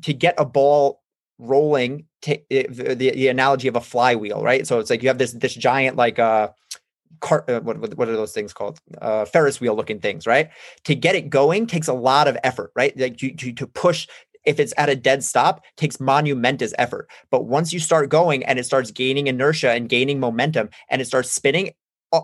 [0.02, 1.02] to get a ball
[1.38, 2.06] rolling.
[2.22, 4.66] T- the, the analogy of a flywheel, right?
[4.66, 6.48] So it's like you have this this giant like uh
[7.20, 8.78] cart uh, what, what are those things called?
[9.00, 10.50] Uh, ferris wheel looking things right?
[10.84, 12.96] To get it going takes a lot of effort right?
[12.98, 14.06] Like to, to, to push
[14.44, 17.10] if it's at a dead stop takes monumentous effort.
[17.30, 21.06] But once you start going and it starts gaining inertia and gaining momentum and it
[21.06, 21.72] starts spinning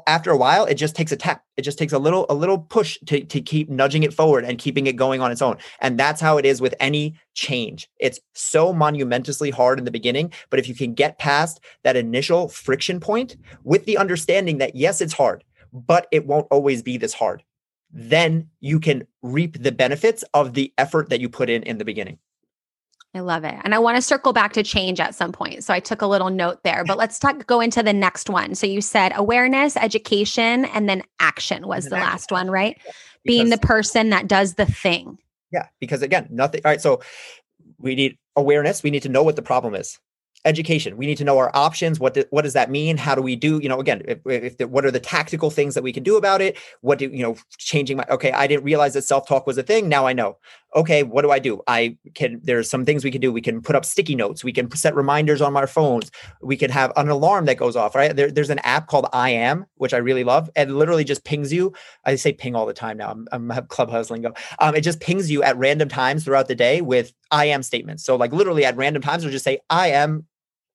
[0.07, 1.45] after a while it just takes a tap.
[1.57, 4.59] It just takes a little a little push to, to keep nudging it forward and
[4.59, 5.57] keeping it going on its own.
[5.81, 7.90] And that's how it is with any change.
[7.99, 12.49] It's so monumentously hard in the beginning but if you can get past that initial
[12.49, 17.14] friction point with the understanding that yes it's hard but it won't always be this
[17.14, 17.42] hard
[17.90, 21.85] then you can reap the benefits of the effort that you put in in the
[21.85, 22.18] beginning
[23.14, 23.55] I love it.
[23.62, 25.64] And I want to circle back to change at some point.
[25.64, 28.55] So I took a little note there, but let's talk go into the next one.
[28.55, 32.77] So you said awareness, education, and then action was the last one, right?
[32.77, 32.94] Because,
[33.25, 35.18] Being the person that does the thing.
[35.53, 36.62] Yeah, because again, nothing.
[36.64, 37.03] All right, so
[37.79, 38.83] we need awareness.
[38.83, 39.98] We need to know what the problem is
[40.44, 43.22] education we need to know our options what do, what does that mean how do
[43.22, 45.92] we do you know again if, if the, what are the tactical things that we
[45.92, 49.03] can do about it what do you know changing my okay i didn't realize that
[49.03, 50.37] self-talk was a thing now i know
[50.75, 51.61] okay what do i do?
[51.67, 53.33] I can there's some things we can do.
[53.33, 54.45] We can put up sticky notes.
[54.45, 56.11] We can set reminders on our phones.
[56.41, 58.15] We can have an alarm that goes off right?
[58.15, 60.51] There, there's an app called i am which i really love.
[60.57, 61.73] And literally just pings you.
[62.05, 63.11] I say ping all the time now.
[63.11, 64.33] I'm, I'm have clubhouse lingo.
[64.61, 68.05] Um, it just pings you at random times throughout the day with i am statements.
[68.05, 70.27] So like literally at random times it'll just say i am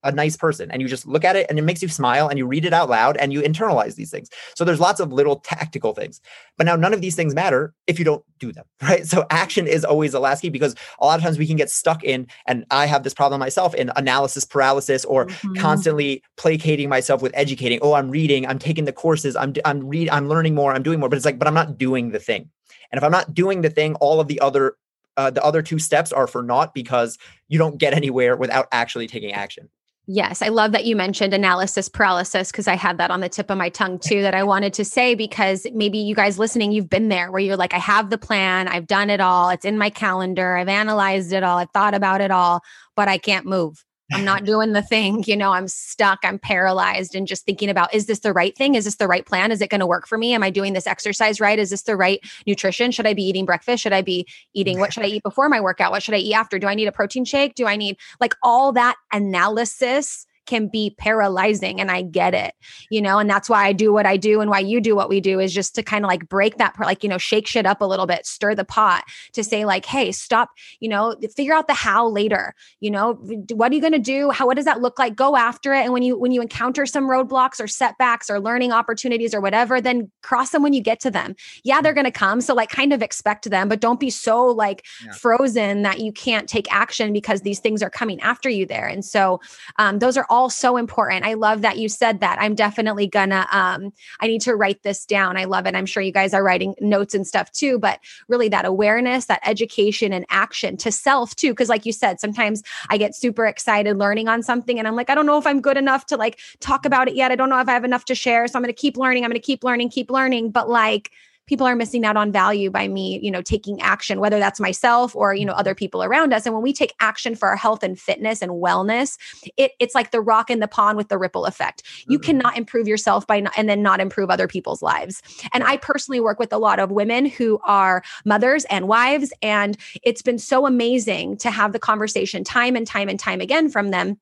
[0.08, 2.39] a nice person and you just look at it and it makes you smile and
[2.39, 4.30] you read it out loud and you internalize these things.
[4.56, 6.22] So there's lots of little tactical things.
[6.58, 9.06] But now none of these things matter if you don't do them, right?
[9.06, 11.70] So action is always the last key because a lot of times we can get
[11.70, 15.56] stuck in and I have this problem myself in analysis paralysis or mm-hmm.
[15.56, 17.80] constantly placating myself with educating.
[17.82, 21.00] Oh, I'm reading, I'm taking the courses, I'm I'm read I'm learning more, I'm doing
[21.00, 22.50] more, but it's like but I'm not doing the thing.
[22.91, 24.78] And if I'm not doing the thing, all of the other
[25.17, 27.17] uh, the other two steps are for naught because
[27.48, 29.67] you don't get anywhere without actually taking action.
[30.10, 33.50] Yes, I love that you mentioned analysis paralysis because I had that on the tip
[33.50, 36.89] of my tongue too that I wanted to say because maybe you guys listening, you've
[36.89, 39.78] been there where you're like, I have the plan, I've done it all, it's in
[39.78, 42.62] my calendar, I've analyzed it all, I've thought about it all,
[42.96, 43.84] but I can't move.
[44.13, 45.24] I'm not doing the thing.
[45.28, 46.20] You know, I'm stuck.
[46.24, 48.76] I'm paralyzed and just thinking about is this the right thing?
[48.76, 49.52] Is this the right plan?
[49.52, 50.34] Is it going to work for me?
[50.34, 51.60] Am I doing this exercise right?
[51.60, 52.91] Is this the right nutrition?
[52.91, 53.84] Should I be eating breakfast?
[53.84, 55.91] Should I be eating what should I eat before my workout?
[55.91, 56.60] What should I eat after?
[56.60, 57.56] Do I need a protein shake?
[57.56, 62.56] Do I need like all that analysis can be paralyzing and I get it,
[62.90, 65.10] you know, and that's why I do what I do and why you do what
[65.10, 67.66] we do is just to kind of like break that, like, you know, shake shit
[67.66, 71.54] up a little bit, stir the pot to say, like, hey, stop, you know, figure
[71.54, 73.14] out the how later, you know,
[73.52, 74.30] what are you going to do?
[74.32, 75.16] How, what does that look like?
[75.16, 75.84] Go after it.
[75.84, 79.82] And when you, when you encounter some roadblocks or setbacks or learning opportunities or whatever,
[79.82, 81.36] then cross them when you get to them.
[81.64, 82.40] Yeah, they're going to come.
[82.40, 85.12] So, like, kind of expect them, but don't be so like yeah.
[85.14, 88.88] frozen that you can't take action because these things are coming after you there.
[88.88, 89.42] And so,
[89.78, 91.26] um, those are all all so important.
[91.26, 92.38] I love that you said that.
[92.39, 95.36] I'm definitely gonna um I need to write this down.
[95.36, 95.73] I love it.
[95.73, 99.41] I'm sure you guys are writing notes and stuff too, but really that awareness, that
[99.43, 103.97] education and action to self too because like you said, sometimes I get super excited
[103.97, 106.39] learning on something and I'm like I don't know if I'm good enough to like
[106.60, 107.32] talk about it yet.
[107.32, 109.23] I don't know if I have enough to share, so I'm going to keep learning.
[109.23, 111.10] I'm going to keep learning, keep learning, but like
[111.48, 115.16] people are missing out on value by me, you know, taking action, whether that's myself
[115.16, 116.46] or, you know, other people around us.
[116.46, 119.18] And when we take action for our health and fitness and wellness,
[119.58, 121.84] it, it's like the rock in the pond with the ripple effect.
[122.08, 122.26] You mm-hmm.
[122.26, 125.22] cannot improve yourself by not, and then not improve other people's lives.
[125.54, 129.32] And I personally work with a lot of women who are mothers and wives.
[129.42, 133.70] And it's been so amazing to have the conversation time and time and time again
[133.70, 134.20] from them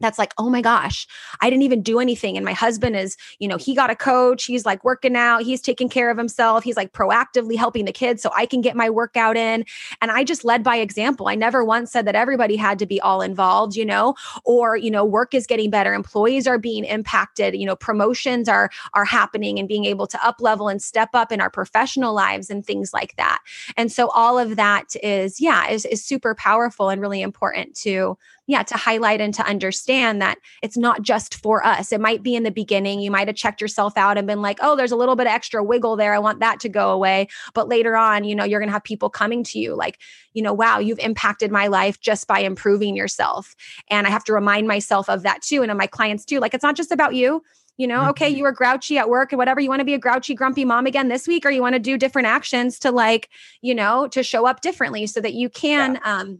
[0.00, 1.06] that's like, oh my gosh,
[1.40, 2.36] I didn't even do anything.
[2.36, 4.44] And my husband is, you know, he got a coach.
[4.44, 5.42] He's like working out.
[5.42, 6.64] He's taking care of himself.
[6.64, 9.64] He's like proactively helping the kids so I can get my workout in.
[10.00, 11.28] And I just led by example.
[11.28, 14.90] I never once said that everybody had to be all involved, you know, or, you
[14.90, 15.94] know, work is getting better.
[15.94, 20.40] Employees are being impacted, you know, promotions are, are happening and being able to up
[20.40, 23.38] level and step up in our professional lives and things like that.
[23.76, 28.18] And so all of that is, yeah, is, is super powerful and really important to
[28.46, 31.92] yeah, to highlight and to understand that it's not just for us.
[31.92, 33.00] It might be in the beginning.
[33.00, 35.32] You might have checked yourself out and been like, oh, there's a little bit of
[35.32, 36.14] extra wiggle there.
[36.14, 37.28] I want that to go away.
[37.54, 39.98] But later on, you know, you're going to have people coming to you like,
[40.34, 43.54] you know, wow, you've impacted my life just by improving yourself.
[43.88, 45.62] And I have to remind myself of that too.
[45.62, 46.40] And of my clients too.
[46.40, 47.42] Like, it's not just about you
[47.76, 48.36] you know okay mm-hmm.
[48.36, 50.86] you were grouchy at work or whatever you want to be a grouchy grumpy mom
[50.86, 53.28] again this week or you want to do different actions to like
[53.62, 56.18] you know to show up differently so that you can yeah.
[56.20, 56.38] um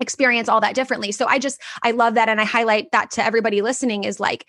[0.00, 1.12] experience all that differently.
[1.12, 4.46] So I just I love that and I highlight that to everybody listening is like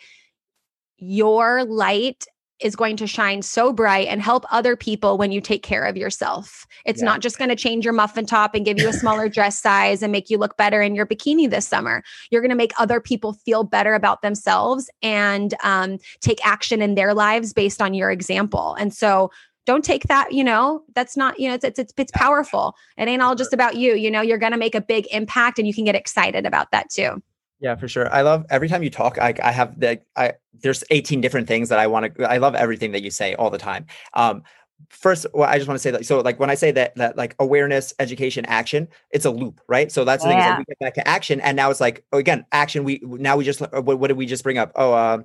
[0.98, 2.26] your light
[2.60, 5.96] is going to shine so bright and help other people when you take care of
[5.96, 6.66] yourself.
[6.86, 7.06] It's yeah.
[7.06, 10.02] not just going to change your muffin top and give you a smaller dress size
[10.02, 12.04] and make you look better in your bikini this summer.
[12.32, 16.96] You're going to make other people feel better about themselves and um, take action in
[16.96, 18.76] their lives based on your example.
[18.80, 19.30] And so
[19.68, 22.74] don't take that you know that's not you know it's it's it's, it's powerful.
[22.98, 25.60] It ain't all just about you you know you're going to make a big impact
[25.60, 27.22] and you can get excited about that too.
[27.60, 28.12] Yeah for sure.
[28.12, 31.70] I love every time you talk i, I have the i there's 18 different things
[31.70, 33.86] that i want to i love everything that you say all the time.
[34.14, 34.44] Um
[34.90, 37.18] first well, i just want to say that so like when i say that that
[37.18, 39.92] like awareness education action it's a loop right?
[39.92, 40.36] So that's the yeah.
[40.36, 42.86] thing is like we get back to action and now it's like oh, again action
[42.86, 44.72] we now we just what, what did we just bring up?
[44.76, 45.18] Oh uh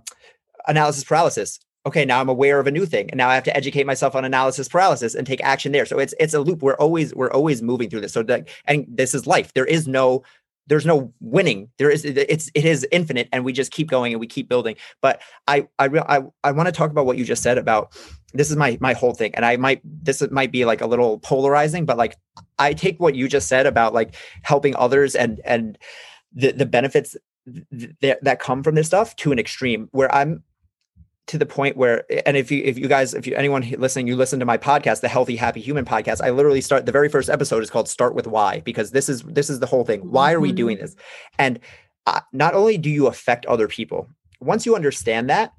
[0.66, 3.57] analysis paralysis okay now i'm aware of a new thing and now i have to
[3.57, 5.87] educate myself on analysis paralysis and take action there.
[5.87, 6.62] So it's it's a loop.
[6.62, 8.12] We're always we're always moving through this.
[8.12, 9.53] So that and this is life.
[9.55, 10.23] There is no
[10.68, 11.68] there's no winning.
[11.79, 14.77] There is it's it is infinite and we just keep going and we keep building.
[15.01, 17.97] But i i i, I want to talk about what you just said about
[18.35, 21.18] this is my my whole thing and i might this might be like a little
[21.18, 22.16] polarizing but like
[22.59, 25.77] i take what you just said about like helping others and and
[26.33, 27.14] the the benefits
[28.01, 30.42] th- that come from this stuff to an extreme where i'm
[31.28, 34.16] to the point where and if you if you guys if you anyone listening you
[34.16, 37.30] listen to my podcast the healthy happy human podcast i literally start the very first
[37.30, 40.00] episode is called start with why because this is this is the whole thing.
[40.00, 40.87] Why are we doing mm-hmm.
[40.87, 40.96] this?
[41.38, 41.61] And
[42.06, 44.08] uh, not only do you affect other people
[44.40, 45.52] once you understand that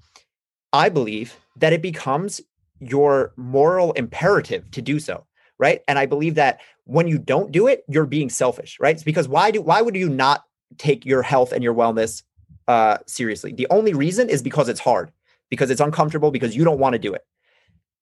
[0.74, 2.42] i believe that it becomes
[2.80, 5.26] your moral imperative to do so
[5.60, 5.82] right?
[5.88, 8.96] And i believe that when you don't do it you're being selfish right?
[8.96, 10.44] It's because why do why would you not
[10.78, 12.24] take your health and your wellness
[12.68, 13.54] uh seriously?
[13.54, 15.12] The only reason is because it's hard
[15.54, 17.22] because it's uncomfortable because you don't want to do it.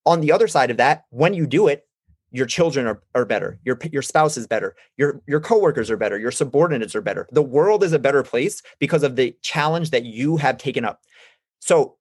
[0.06, 1.86] On the other side of that, when you do it,
[2.32, 6.18] your children are, are better, your your spouse is better, your your coworkers are better,
[6.18, 7.28] your subordinates are better.
[7.34, 11.02] The world is a better place because of the challenge that you have taken up.
[11.60, 11.98] So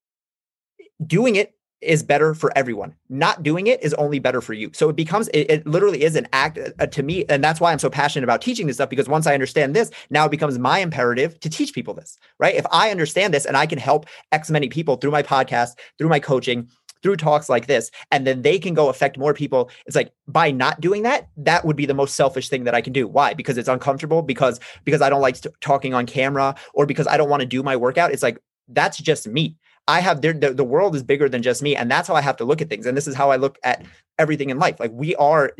[1.04, 2.94] doing it is better for everyone.
[3.08, 4.70] Not doing it is only better for you.
[4.72, 7.24] So it becomes, it, it literally is an act uh, to me.
[7.28, 9.90] And that's why I'm so passionate about teaching this stuff because once I understand this,
[10.10, 12.54] now it becomes my imperative to teach people this, right?
[12.54, 16.08] If I understand this and I can help X many people through my podcast, through
[16.08, 16.68] my coaching,
[17.02, 19.70] through talks like this, and then they can go affect more people.
[19.86, 22.80] It's like by not doing that, that would be the most selfish thing that I
[22.80, 23.08] can do.
[23.08, 23.34] Why?
[23.34, 27.30] Because it's uncomfortable, because because I don't like talking on camera, or because I don't
[27.30, 28.12] want to do my workout.
[28.12, 28.38] It's like
[28.68, 29.56] that's just me.
[29.88, 31.74] I have the, the world is bigger than just me.
[31.74, 32.86] And that's how I have to look at things.
[32.86, 33.84] And this is how I look at
[34.18, 34.78] everything in life.
[34.78, 35.52] Like we are,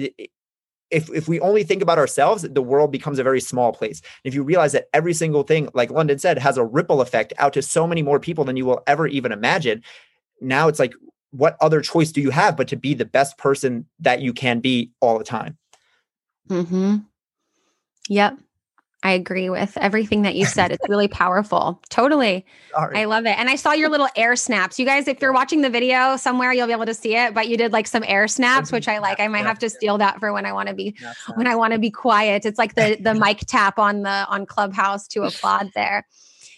[0.91, 4.03] if, if we only think about ourselves, the world becomes a very small place.
[4.25, 7.53] If you realize that every single thing, like London said, has a ripple effect out
[7.55, 9.83] to so many more people than you will ever even imagine.
[10.41, 10.95] Now it's like,
[11.33, 14.59] what other choice do you have but to be the best person that you can
[14.59, 15.57] be all the time?
[16.49, 16.97] Hmm.
[18.09, 18.39] Yep.
[19.03, 20.73] I agree with everything that you said.
[20.73, 21.81] It's really powerful.
[21.89, 22.45] Totally.
[22.73, 22.99] Sorry.
[22.99, 23.39] I love it.
[23.39, 24.79] And I saw your little air snaps.
[24.79, 27.49] You guys, if you're watching the video somewhere, you'll be able to see it, but
[27.49, 29.19] you did like some air snaps, which I like.
[29.19, 30.95] I might have to steal that for when I want to be
[31.35, 32.45] when I want to be quiet.
[32.45, 36.07] It's like the the mic tap on the on Clubhouse to applaud there.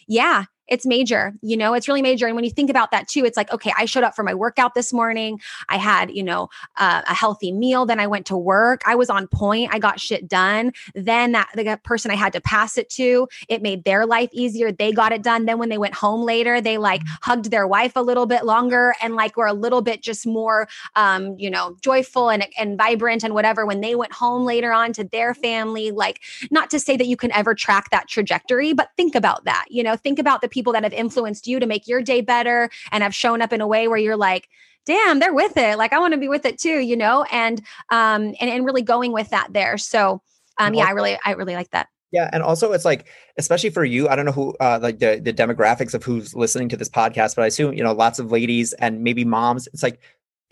[0.09, 3.25] Yeah it's major you know it's really major and when you think about that too
[3.25, 6.49] it's like okay i showed up for my workout this morning i had you know
[6.77, 9.99] uh, a healthy meal then i went to work i was on point i got
[9.99, 14.07] shit done then that the person i had to pass it to it made their
[14.07, 17.31] life easier they got it done then when they went home later they like mm-hmm.
[17.31, 20.69] hugged their wife a little bit longer and like were a little bit just more
[20.95, 24.93] um you know joyful and and vibrant and whatever when they went home later on
[24.93, 26.21] to their family like
[26.51, 29.83] not to say that you can ever track that trajectory but think about that you
[29.83, 33.03] know think about the people that have influenced you to make your day better and
[33.03, 34.49] have shown up in a way where you're like,
[34.87, 35.79] damn, they're with it.
[35.79, 37.61] Like I want to be with it too, you know, and
[37.91, 39.79] um and and really going with that there.
[39.79, 40.23] So
[40.59, 41.89] um yeah, I really I really like that.
[42.13, 43.07] Yeah, and also it's like,
[43.39, 46.69] especially for you, I don't know who, uh, like the the demographics of who's listening
[46.69, 49.67] to this podcast, but I assume you know lots of ladies and maybe moms.
[49.73, 50.01] It's like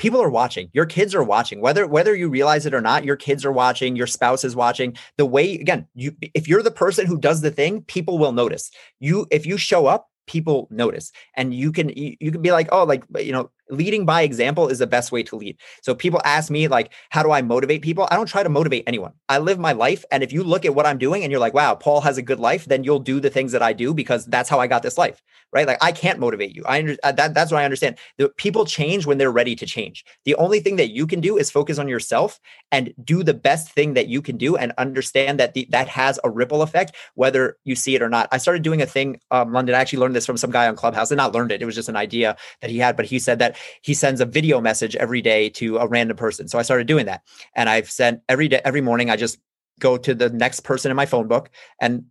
[0.01, 0.71] people are watching.
[0.73, 1.61] Your kids are watching.
[1.61, 4.97] Whether whether you realize it or not your kids are watching your spouse is watching.
[5.19, 8.71] The way again you if you're the person who does the thing people will notice.
[8.99, 11.13] You if you show up people notice.
[11.37, 14.69] And you can you, you can be like oh like you know leading by example
[14.69, 15.57] is the best way to lead.
[15.83, 18.09] So people ask me like, how do I motivate people?
[18.11, 19.13] I don't try to motivate anyone.
[19.29, 20.05] I live my life.
[20.11, 22.23] And if you look at what I'm doing and you're like, wow, Paul has a
[22.23, 24.83] good life, then you'll do the things that I do because that's how I got
[24.83, 25.67] this life, right?
[25.67, 26.65] Like I can't motivate you.
[26.67, 27.97] I uh, that, that's what I understand.
[28.19, 30.05] The people change when they're ready to change.
[30.25, 32.41] The only thing that you can do is focus on yourself
[32.73, 36.19] and do the best thing that you can do and understand that the, that has
[36.25, 38.29] a ripple effect, whether you see it or not.
[38.33, 39.75] I started doing a thing, um, London.
[39.75, 41.63] I actually learned this from some guy on Clubhouse and not learned it.
[41.63, 44.27] It was just an idea that he had, but he said that he sends a
[44.27, 46.49] video message every day to a random person.
[46.49, 47.23] So I started doing that.
[47.55, 49.39] And I've sent every day, every morning, I just
[49.79, 52.05] go to the next person in my phone book and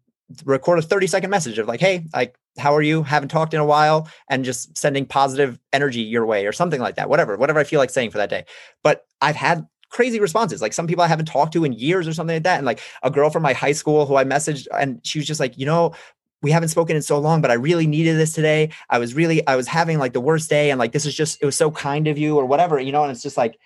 [0.45, 3.03] record a 30 second message of like, hey, like, how are you?
[3.03, 6.95] Haven't talked in a while, and just sending positive energy your way or something like
[6.95, 7.09] that.
[7.09, 8.45] Whatever, whatever I feel like saying for that day.
[8.83, 10.61] But I've had crazy responses.
[10.61, 12.57] Like some people I haven't talked to in years or something like that.
[12.57, 15.39] And like a girl from my high school who I messaged and she was just
[15.39, 15.93] like, you know,
[16.41, 18.69] we haven't spoken in so long, but I really needed this today.
[18.89, 21.41] I was really, I was having like the worst day and like, this is just,
[21.41, 23.03] it was so kind of you or whatever, you know?
[23.03, 23.57] And it's just like,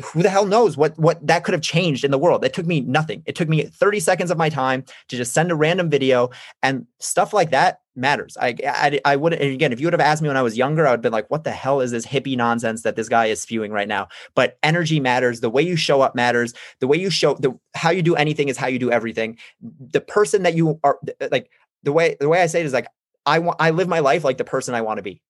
[0.00, 2.44] who the hell knows what, what that could have changed in the world.
[2.44, 3.22] It took me nothing.
[3.26, 6.30] It took me 30 seconds of my time to just send a random video
[6.62, 8.36] and stuff like that matters.
[8.40, 10.56] I, I, I would, and again, if you would have asked me when I was
[10.56, 13.08] younger, I would have been like, what the hell is this hippie nonsense that this
[13.08, 14.08] guy is spewing right now?
[14.34, 15.40] But energy matters.
[15.40, 16.54] The way you show up matters.
[16.78, 19.38] The way you show the, how you do anything is how you do everything.
[19.60, 20.98] The person that you are
[21.30, 21.50] like,
[21.82, 22.86] the way the way I say it is like
[23.26, 25.22] I want I live my life like the person I want to be.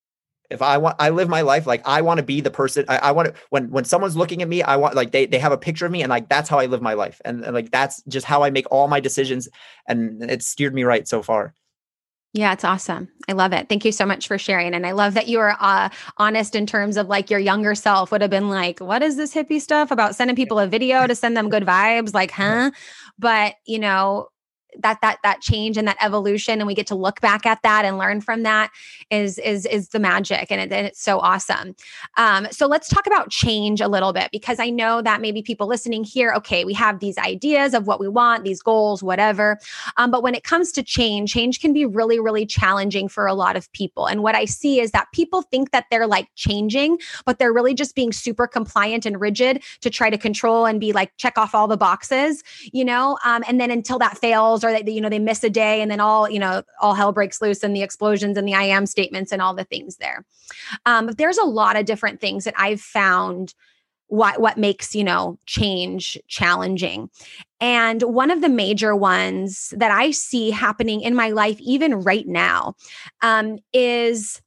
[0.49, 2.97] If I want I live my life like I want to be the person I,
[2.97, 5.51] I want to when when someone's looking at me, I want like they they have
[5.51, 7.21] a picture of me and like that's how I live my life.
[7.23, 9.47] And, and like that's just how I make all my decisions
[9.87, 11.53] and it's steered me right so far.
[12.33, 13.09] Yeah, it's awesome.
[13.27, 13.67] I love it.
[13.67, 14.73] Thank you so much for sharing.
[14.73, 18.09] And I love that you are uh, honest in terms of like your younger self
[18.11, 21.13] would have been like, what is this hippie stuff about sending people a video to
[21.13, 22.13] send them good vibes?
[22.13, 22.71] Like, huh?
[23.19, 24.29] But, you know,
[24.79, 27.85] that that that change and that evolution and we get to look back at that
[27.85, 28.71] and learn from that
[29.09, 31.75] is is is the magic and, it, and it's so awesome.
[32.17, 35.67] Um, so let's talk about change a little bit because i know that maybe people
[35.67, 39.59] listening here okay we have these ideas of what we want these goals whatever
[39.97, 43.33] um, but when it comes to change change can be really really challenging for a
[43.33, 44.05] lot of people.
[44.05, 47.73] And what i see is that people think that they're like changing but they're really
[47.73, 51.53] just being super compliant and rigid to try to control and be like check off
[51.53, 53.17] all the boxes you know?
[53.25, 55.89] Um, and then until that fails or that you know they miss a day and
[55.89, 58.85] then all you know all hell breaks loose and the explosions and the I am
[58.85, 60.25] statements and all the things there.
[60.85, 63.53] Um, but there's a lot of different things that I've found
[64.11, 67.09] what what makes you know change challenging
[67.61, 72.27] and one of the major ones that i see happening in my life even right
[72.27, 72.75] now
[73.21, 74.41] um, is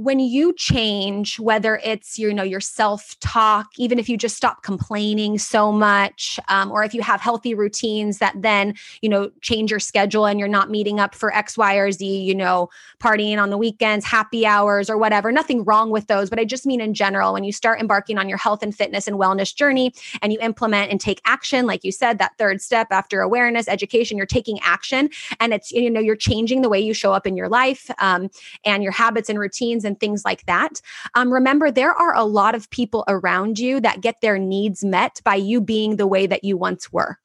[0.00, 5.36] when you change whether it's you know your self-talk even if you just stop complaining
[5.36, 9.78] so much um, or if you have healthy routines that then you know change your
[9.78, 13.50] schedule and you're not meeting up for x y or z you know partying on
[13.50, 16.94] the weekends happy hours or whatever nothing wrong with those but i just mean in
[16.94, 19.92] general when you start embarking on your health and fitness and wellness journey
[20.22, 24.16] and you implement and take action like you said that third step after awareness education
[24.16, 27.36] you're taking action and it's you know you're changing the way you show up in
[27.36, 28.30] your life um,
[28.64, 30.80] and your habits and routines and things like that.
[31.14, 35.20] Um, remember, there are a lot of people around you that get their needs met
[35.24, 37.18] by you being the way that you once were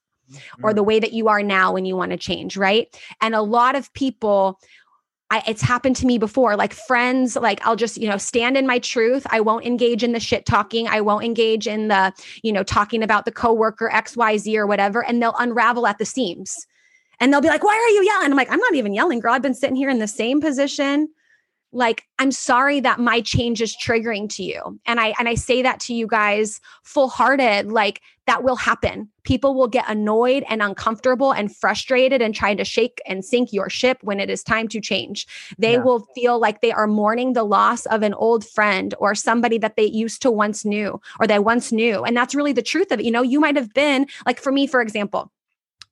[0.63, 0.87] or the mm-hmm.
[0.87, 2.87] way that you are now when you want to change, right?
[3.21, 4.59] And a lot of people
[5.31, 8.67] I, it's happened to me before like friends like i'll just you know stand in
[8.67, 12.13] my truth i won't engage in the shit talking i won't engage in the
[12.43, 16.67] you know talking about the coworker xyz or whatever and they'll unravel at the seams
[17.19, 19.33] and they'll be like why are you yelling i'm like i'm not even yelling girl
[19.33, 21.07] i've been sitting here in the same position
[21.75, 24.79] like i'm sorry that my change is triggering to you.
[24.85, 29.09] And i and i say that to you guys full hearted like that will happen.
[29.23, 33.69] People will get annoyed and uncomfortable and frustrated and trying to shake and sink your
[33.69, 35.27] ship when it is time to change.
[35.59, 35.83] They yeah.
[35.83, 39.75] will feel like they are mourning the loss of an old friend or somebody that
[39.75, 42.03] they used to once knew or they once knew.
[42.03, 43.05] And that's really the truth of it.
[43.05, 45.31] You know you might have been like for me for example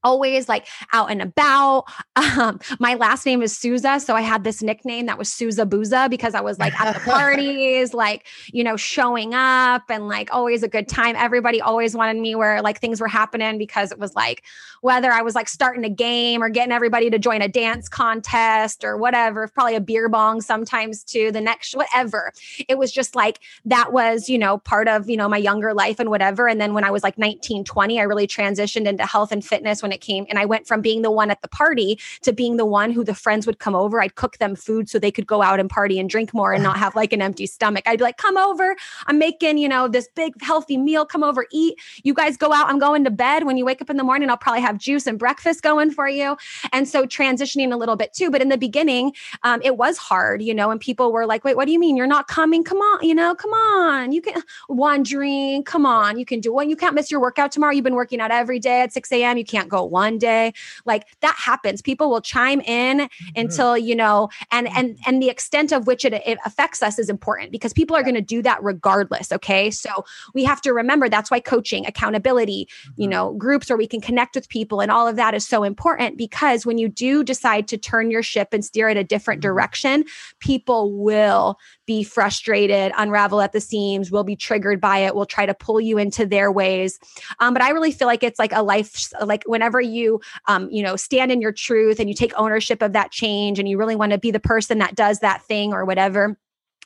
[0.04, 1.86] always like out and about.
[2.16, 4.00] Um, my last name is Souza.
[4.00, 7.00] So I had this nickname that was Souza Booza because I was like at the
[7.12, 11.16] parties, like, you know, showing up and like always a good time.
[11.16, 14.44] Everybody always wanted me where like things were happening because it was like
[14.82, 18.84] whether I was like starting a game or getting everybody to join a dance contest
[18.84, 22.34] or whatever, probably a beer bong sometimes too, the next, whatever.
[22.68, 26.02] It was just like that was, you know, part of, you know, my younger life
[26.02, 26.50] and whatever.
[26.50, 29.82] And then when I was like 19, 20, I really transitioned into health and fitness
[29.82, 32.58] when it came and I went from being the one at the party to being
[32.58, 34.02] the one who the friends would come over.
[34.02, 36.64] I'd cook them food so they could go out and party and drink more and
[36.64, 37.84] not have like an empty stomach.
[37.88, 38.76] I'd be like, come over.
[39.08, 41.06] I'm making, you know, this big healthy meal.
[41.06, 41.78] Come over, eat.
[42.04, 42.68] You guys go out.
[42.70, 43.46] I'm going to bed.
[43.46, 46.10] When you wake up in the morning, I'll probably have juice and breakfast going for
[46.10, 46.38] you.
[46.72, 48.32] And so transitioning a little bit too.
[48.32, 49.14] But in the beginning,
[49.44, 51.96] um, it was hard, you know, and people were like, wait, what do you mean?
[51.96, 52.64] You're not coming?
[52.64, 54.12] Come on, you know, come on.
[54.12, 55.66] You can one drink.
[55.66, 56.18] Come on.
[56.18, 56.70] You can do one.
[56.70, 57.74] You can't miss your workout tomorrow.
[57.74, 59.38] You've been working out every day at 6 a.m.
[59.38, 60.54] You can't go one day.
[60.86, 61.82] Like that happens.
[61.82, 63.26] People will chime in mm-hmm.
[63.36, 65.10] until, you know, and and mm-hmm.
[65.10, 68.16] and the extent of which it, it affects us is important because people are going
[68.16, 69.32] to do that regardless.
[69.32, 69.72] Okay.
[69.72, 73.02] So we have to remember that's why coaching, accountability, mm-hmm.
[73.02, 75.64] you know, groups where we can connect with people and all of that is so
[75.64, 79.42] important because when you do decide to turn your ship and steer it a different
[79.42, 79.50] mm-hmm.
[79.50, 80.06] direction,
[80.40, 85.46] people will be frustrated, unravel at the seams, will be triggered by it, will try
[85.46, 87.00] to pull you into their ways.
[87.40, 90.84] Um, but I really feel like it's like a life, like whenever you, um, you
[90.84, 93.96] know, stand in your truth and you take ownership of that change and you really
[93.96, 96.38] want to be the person that does that thing or whatever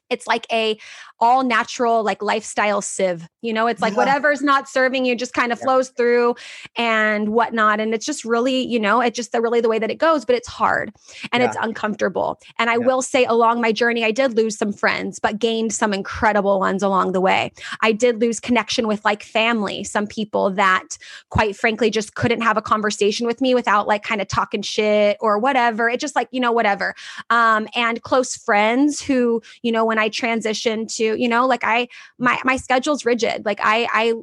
[0.10, 0.78] it's like a
[1.20, 3.97] all natural like lifestyle sieve you know it's like yeah.
[3.97, 5.66] whatever's not serving you just kind of yeah.
[5.66, 6.36] flows through
[6.76, 9.89] and whatnot and it's just really you know it's just the really the way that
[9.89, 10.93] it goes but it's hard
[11.32, 11.47] and yeah.
[11.47, 15.39] it's uncomfortable and i will say along my journey i did lose some friends but
[15.39, 17.51] gained some incredible ones along the way
[17.82, 20.97] i did lose connection with like family some people that
[21.30, 25.18] quite frankly just couldn't have a conversation with me without like kind of talking shit
[25.20, 26.93] or whatever it just like you know whatever
[27.32, 31.88] um and close friends who you know when i transitioned to you know like i
[32.18, 33.45] my my schedule's rigid.
[33.45, 34.14] Like i i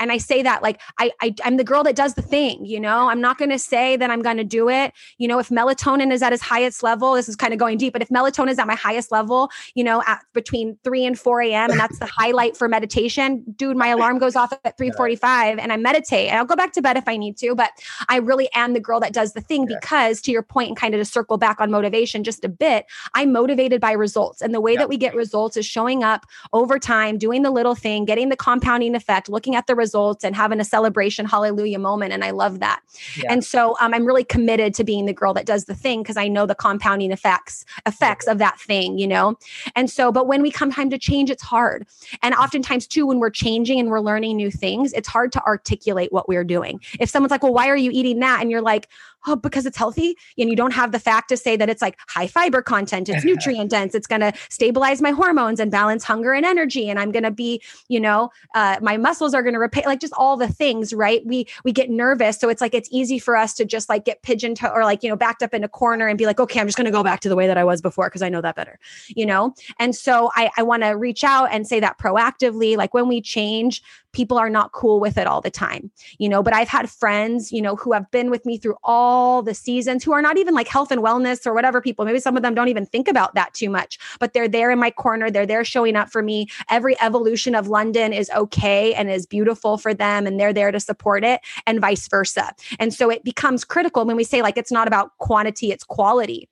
[0.00, 2.80] and I say that like I, I am the girl that does the thing, you
[2.80, 3.08] know.
[3.08, 4.92] I'm not going to say that I'm going to do it.
[5.18, 7.92] You know, if melatonin is at its highest level, this is kind of going deep,
[7.92, 11.42] but if melatonin is at my highest level, you know, at between 3 and 4
[11.42, 11.70] a.m.
[11.70, 15.76] and that's the highlight for meditation, dude, my alarm goes off at 3:45 and I
[15.76, 17.70] meditate and I'll go back to bed if I need to, but
[18.08, 20.94] I really am the girl that does the thing because to your point and kind
[20.94, 24.40] of to circle back on motivation just a bit, I'm motivated by results.
[24.40, 26.24] And the way that we get results is showing up
[26.54, 30.24] over time, doing the little thing, getting the compounding effect, looking at the results results
[30.24, 32.12] and having a celebration hallelujah moment.
[32.12, 32.80] And I love that.
[33.16, 33.32] Yeah.
[33.32, 36.16] And so um, I'm really committed to being the girl that does the thing because
[36.16, 39.36] I know the compounding effects effects of that thing, you know?
[39.74, 41.86] And so, but when we come time to change, it's hard.
[42.22, 46.12] And oftentimes too, when we're changing and we're learning new things, it's hard to articulate
[46.12, 46.80] what we're doing.
[47.00, 48.40] If someone's like, well, why are you eating that?
[48.40, 48.88] And you're like,
[49.26, 50.16] oh, because it's healthy.
[50.38, 53.24] And you don't have the fact to say that it's like high fiber content, it's
[53.30, 56.88] nutrient dense, it's going to stabilize my hormones and balance hunger and energy.
[56.88, 60.00] And I'm going to be, you know, uh, my muscles are going to repair, like
[60.00, 61.24] just all the things, right?
[61.24, 62.38] We, we get nervous.
[62.38, 65.08] So it's like, it's easy for us to just like get pigeonholed or like, you
[65.08, 67.02] know, backed up in a corner and be like, okay, I'm just going to go
[67.02, 69.54] back to the way that I was before because I know that better, you know?
[69.78, 73.20] And so I, I want to reach out and say that proactively, like when we
[73.20, 76.42] change, people are not cool with it all the time, you know.
[76.42, 80.04] But I've had friends, you know, who have been with me through all the seasons
[80.04, 82.04] who are not even like health and wellness or whatever people.
[82.04, 84.78] Maybe some of them don't even think about that too much, but they're there in
[84.78, 85.30] my corner.
[85.30, 86.48] They're there showing up for me.
[86.70, 90.80] Every evolution of London is okay and is beautiful for them, and they're there to
[90.80, 92.52] support it, and vice versa.
[92.78, 96.48] And so it becomes critical when we say, like, it's not about quantity, it's quality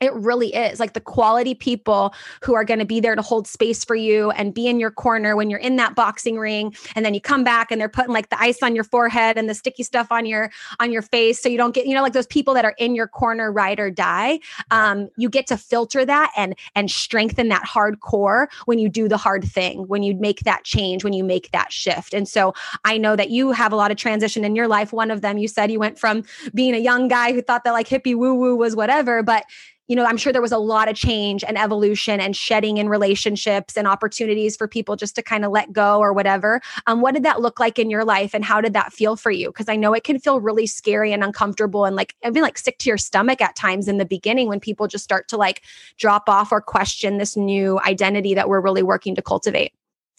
[0.00, 3.46] it really is like the quality people who are going to be there to hold
[3.46, 7.04] space for you and be in your corner when you're in that boxing ring and
[7.04, 9.54] then you come back and they're putting like the ice on your forehead and the
[9.54, 12.26] sticky stuff on your on your face so you don't get you know like those
[12.26, 14.38] people that are in your corner ride or die.
[14.70, 19.08] Um, you get to filter that and and strengthen that hard core when you do
[19.08, 22.14] the hard thing when you make that change when you make that shift.
[22.14, 24.92] And so i know that you have a lot of transition in your life.
[24.92, 26.22] One of them you said you went from
[26.54, 29.44] being a young guy who thought that like hippie woo woo was whatever but
[29.88, 32.88] you know, I'm sure there was a lot of change and evolution and shedding in
[32.88, 36.60] relationships and opportunities for people just to kind of let go or whatever.
[36.86, 39.30] Um, what did that look like in your life and how did that feel for
[39.30, 39.48] you?
[39.48, 42.78] Because I know it can feel really scary and uncomfortable and like even like sick
[42.78, 45.62] to your stomach at times in the beginning when people just start to like
[45.96, 49.72] drop off or question this new identity that we're really working to cultivate.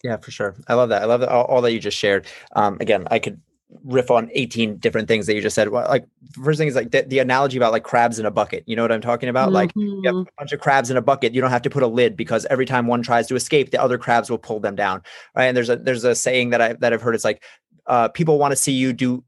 [0.03, 0.55] Yeah, for sure.
[0.67, 1.03] I love that.
[1.03, 2.25] I love that, all, all that you just shared.
[2.55, 3.39] Um, again, I could
[3.83, 5.69] riff on 18 different things that you just said.
[5.69, 6.05] Well, like
[6.43, 8.63] first thing is like the, the, analogy about like crabs in a bucket.
[8.65, 9.47] You know what I'm talking about?
[9.47, 9.53] Mm-hmm.
[9.53, 10.27] Like you have mm-hmm.
[10.27, 11.33] a bunch of crabs in a bucket.
[11.33, 13.81] You don't have to put a lid because every time one tries to escape, the
[13.81, 15.03] other crabs will pull them down.
[15.35, 15.45] Right.
[15.45, 17.15] And there's a there's a saying that I that I've heard.
[17.15, 17.43] It's like
[17.85, 19.23] uh, people want to see you do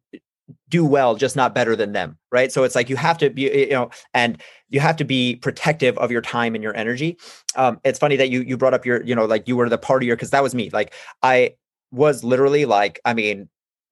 [0.69, 2.17] do well, just not better than them.
[2.31, 2.51] Right.
[2.51, 5.97] So it's like you have to be, you know, and you have to be protective
[5.97, 7.17] of your time and your energy.
[7.55, 9.77] Um, it's funny that you you brought up your, you know, like you were the
[9.77, 10.69] partier because that was me.
[10.71, 11.55] Like I
[11.91, 13.49] was literally like, I mean,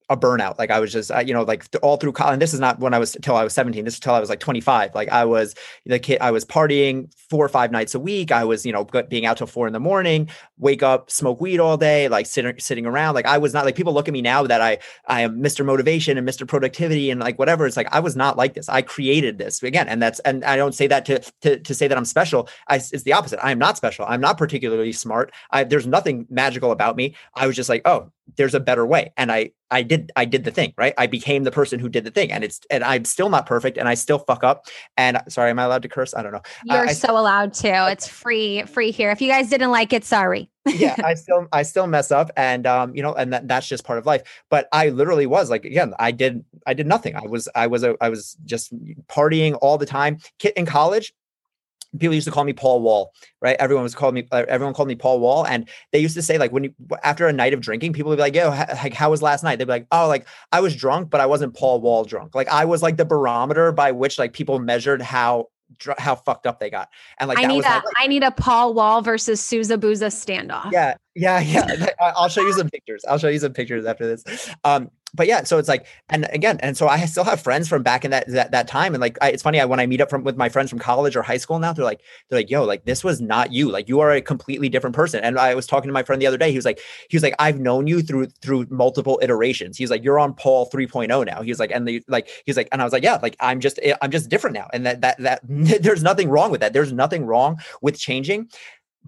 [0.09, 0.57] a burnout.
[0.57, 2.39] Like I was just, you know, like all through college.
[2.39, 3.85] This is not when I was till I was 17.
[3.85, 4.95] This is till I was like 25.
[4.95, 5.53] Like I was
[5.85, 8.31] the kid, I was partying four or five nights a week.
[8.31, 11.59] I was, you know, being out till four in the morning, wake up, smoke weed
[11.59, 13.13] all day, like sitting, sitting around.
[13.13, 15.63] Like I was not like people look at me now that I, I am Mr.
[15.63, 16.47] Motivation and Mr.
[16.47, 17.67] Productivity and like whatever.
[17.67, 18.67] It's like, I was not like this.
[18.67, 19.87] I created this again.
[19.87, 22.49] And that's, and I don't say that to, to, to say that I'm special.
[22.67, 23.39] I, it's the opposite.
[23.43, 24.05] I am not special.
[24.07, 25.31] I'm not particularly smart.
[25.51, 27.13] I, there's nothing magical about me.
[27.35, 29.13] I was just like, oh, there's a better way.
[29.17, 30.93] And I, I did I did the thing, right?
[30.97, 32.31] I became the person who did the thing.
[32.31, 34.65] And it's and I'm still not perfect and I still fuck up.
[34.97, 36.15] And sorry, am I allowed to curse?
[36.15, 36.41] I don't know.
[36.65, 37.91] You're uh, so allowed to.
[37.91, 39.11] It's free, free here.
[39.11, 40.49] If you guys didn't like it, sorry.
[40.65, 43.83] yeah, I still I still mess up and um, you know, and that, that's just
[43.83, 44.23] part of life.
[44.49, 47.15] But I literally was like again, I did I did nothing.
[47.15, 48.73] I was I was a, I was just
[49.07, 50.17] partying all the time.
[50.55, 51.13] In college,
[51.97, 53.55] people used to call me Paul Wall, right?
[53.59, 55.45] Everyone was called me, uh, everyone called me Paul Wall.
[55.45, 56.73] And they used to say, like, when you,
[57.03, 59.57] after a night of drinking, people would be like, yo, like, how was last night?
[59.57, 62.35] They'd be like, oh, like, I was drunk, but I wasn't Paul Wall drunk.
[62.35, 65.47] Like, I was like the barometer by which, like, people measured how,
[65.97, 66.89] how fucked up they got.
[67.19, 70.71] And like, I need I need a Paul Wall versus Sousa Booza standoff.
[70.71, 70.95] Yeah.
[71.15, 71.39] Yeah.
[71.39, 71.89] Yeah.
[72.01, 73.05] I'll show you some pictures.
[73.07, 74.49] I'll show you some pictures after this.
[74.63, 77.83] Um, but yeah, so it's like, and again, and so I still have friends from
[77.83, 79.59] back in that that, that time, and like, I, it's funny.
[79.59, 81.73] I, when I meet up from with my friends from college or high school now,
[81.73, 83.69] they're like, they're like, yo, like this was not you.
[83.69, 85.23] Like you are a completely different person.
[85.23, 86.51] And I was talking to my friend the other day.
[86.51, 86.79] He was like,
[87.09, 89.77] he was like, I've known you through through multiple iterations.
[89.77, 91.41] He's like, you're on Paul 3.0 now.
[91.41, 93.79] He's like, and the like, he's like, and I was like, yeah, like I'm just
[93.81, 95.41] eh, I'm just different now, and that that that
[95.83, 96.73] there's nothing wrong with that.
[96.73, 98.49] There's nothing wrong with changing,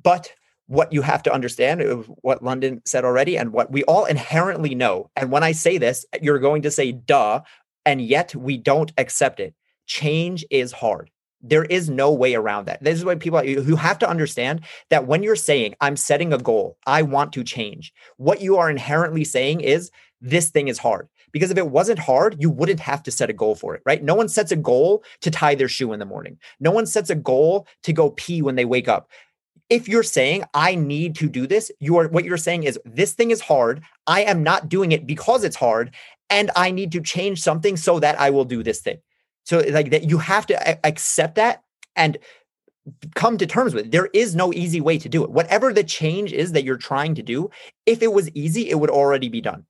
[0.02, 0.32] but
[0.72, 1.84] what you have to understand
[2.22, 5.10] what London said already and what we all inherently know.
[5.18, 7.42] And when I say this, you're going to say duh,
[7.86, 9.54] and yet we don't accept it.
[9.86, 11.12] Change is hard.
[11.42, 12.82] There is no way around that.
[12.82, 16.38] This is why people who have to understand that when you're saying, I'm setting a
[16.38, 19.92] goal, I want to change, what you are inherently saying is,
[20.22, 21.10] this thing is hard.
[21.34, 24.04] Because if it wasn't hard, you wouldn't have to set a goal for it, right?
[24.04, 26.38] No one sets a goal to tie their shoe in the morning.
[26.60, 29.10] No one sets a goal to go pee when they wake up
[29.72, 33.14] if you're saying I need to do this, you are what you're saying is this
[33.14, 33.82] thing is hard.
[34.06, 35.96] I am not doing it because it's hard
[36.30, 38.98] and I need to change something so that I will do this thing.
[39.46, 41.64] So like that you have to accept that
[41.96, 42.18] and
[43.16, 43.92] come to terms with it.
[43.92, 45.32] There is no easy way to do it.
[45.32, 47.50] Whatever the change is that you're trying to do,
[47.86, 49.66] if it was easy, it would already be done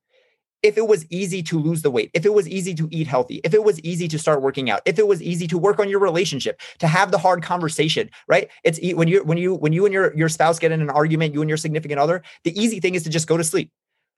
[0.64, 3.42] if it was easy to lose the weight, if it was easy to eat healthy,
[3.44, 5.90] if it was easy to start working out, if it was easy to work on
[5.90, 8.50] your relationship, to have the hard conversation, right?
[8.64, 11.34] It's when you when you when you and your your spouse get in an argument,
[11.34, 13.72] you and your significant other, the easy thing is to just go to sleep.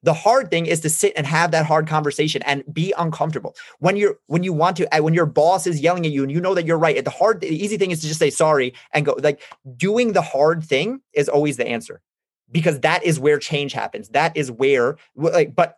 [0.04, 3.56] The hard thing is to sit and have that hard conversation and be uncomfortable.
[3.80, 6.42] When you're when you want to when your boss is yelling at you and you
[6.42, 9.06] know that you're right, the hard the easy thing is to just say sorry and
[9.06, 9.42] go like
[9.78, 12.02] doing the hard thing is always the answer
[12.52, 14.10] because that is where change happens.
[14.10, 15.78] That is where like but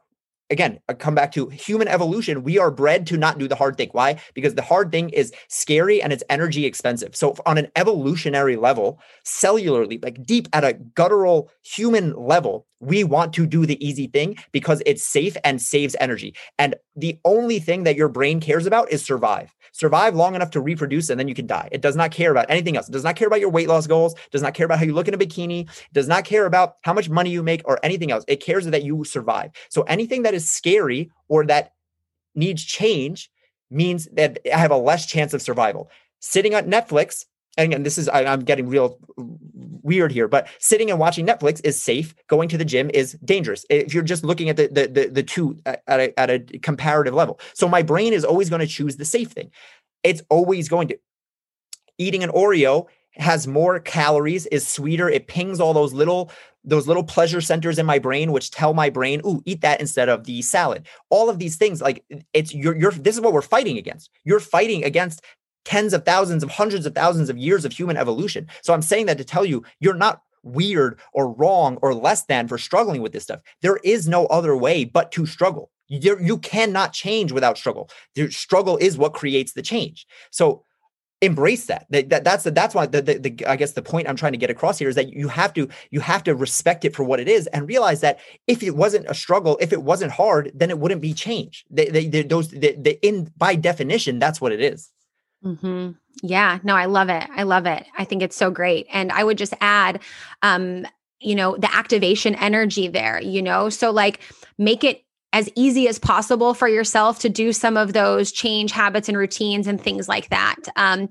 [0.49, 2.43] again, I come back to human evolution.
[2.43, 3.89] We are bred to not do the hard thing.
[3.91, 4.21] Why?
[4.33, 7.15] Because the hard thing is scary and it's energy expensive.
[7.15, 13.33] So, on an evolutionary level, cellularly, like deep at a guttural human level, we want
[13.33, 16.35] to do the easy thing because it's safe and saves energy.
[16.59, 19.53] And the only thing that your brain cares about is survive.
[19.71, 21.67] Survive long enough to reproduce and then you can die.
[21.71, 22.87] It does not care about anything else.
[22.87, 24.93] It does not care about your weight loss goals, does not care about how you
[24.93, 28.11] look in a bikini, does not care about how much money you make or anything
[28.11, 28.23] else.
[28.27, 29.51] It cares that you survive.
[29.69, 31.73] So anything that is scary or that
[32.35, 33.29] needs change
[33.69, 35.89] means that I have a less chance of survival.
[36.19, 37.25] Sitting on Netflix
[37.57, 38.97] and again, this is I, am getting real
[39.85, 42.13] weird here, but sitting and watching Netflix is safe.
[42.27, 45.23] Going to the gym is dangerous if you're just looking at the the the, the
[45.23, 47.39] two uh, at a, at a comparative level.
[47.53, 49.51] So my brain is always going to choose the safe thing.
[50.03, 50.99] It's always going to.
[51.97, 55.07] Eating an Oreo has more calories, is sweeter.
[55.07, 56.29] It pings all those little
[56.65, 60.09] those little pleasure centers in my brain which tell my brain ooh eat that instead
[60.09, 63.41] of the salad all of these things like it's you're, you're this is what we're
[63.41, 65.21] fighting against you're fighting against
[65.65, 68.47] tens of thousands of hundreds of thousands of years of human evolution.
[68.61, 72.47] So I'm saying that to tell you, you're not weird or wrong or less than
[72.47, 73.41] for struggling with this stuff.
[73.61, 75.71] There is no other way but to struggle.
[75.87, 77.89] You, you cannot change without struggle.
[78.15, 80.07] The struggle is what creates the change.
[80.31, 80.63] So
[81.21, 81.85] embrace that.
[81.89, 84.33] that, that that's the, that's why the, the, the, I guess the point I'm trying
[84.33, 87.03] to get across here is that you have to you have to respect it for
[87.03, 90.51] what it is and realize that if it wasn't a struggle, if it wasn't hard,
[90.53, 91.65] then it wouldn't be change.
[91.69, 94.91] They, they, those they, in by definition, that's what it is.
[95.45, 95.91] Mm-hmm.
[96.23, 97.27] Yeah, no, I love it.
[97.35, 97.85] I love it.
[97.97, 98.87] I think it's so great.
[98.91, 100.01] And I would just add,
[100.41, 100.87] um,
[101.19, 104.21] you know, the activation energy there, you know, so like
[104.57, 109.09] make it as easy as possible for yourself to do some of those change habits
[109.09, 110.55] and routines and things like that.
[110.77, 111.09] Um,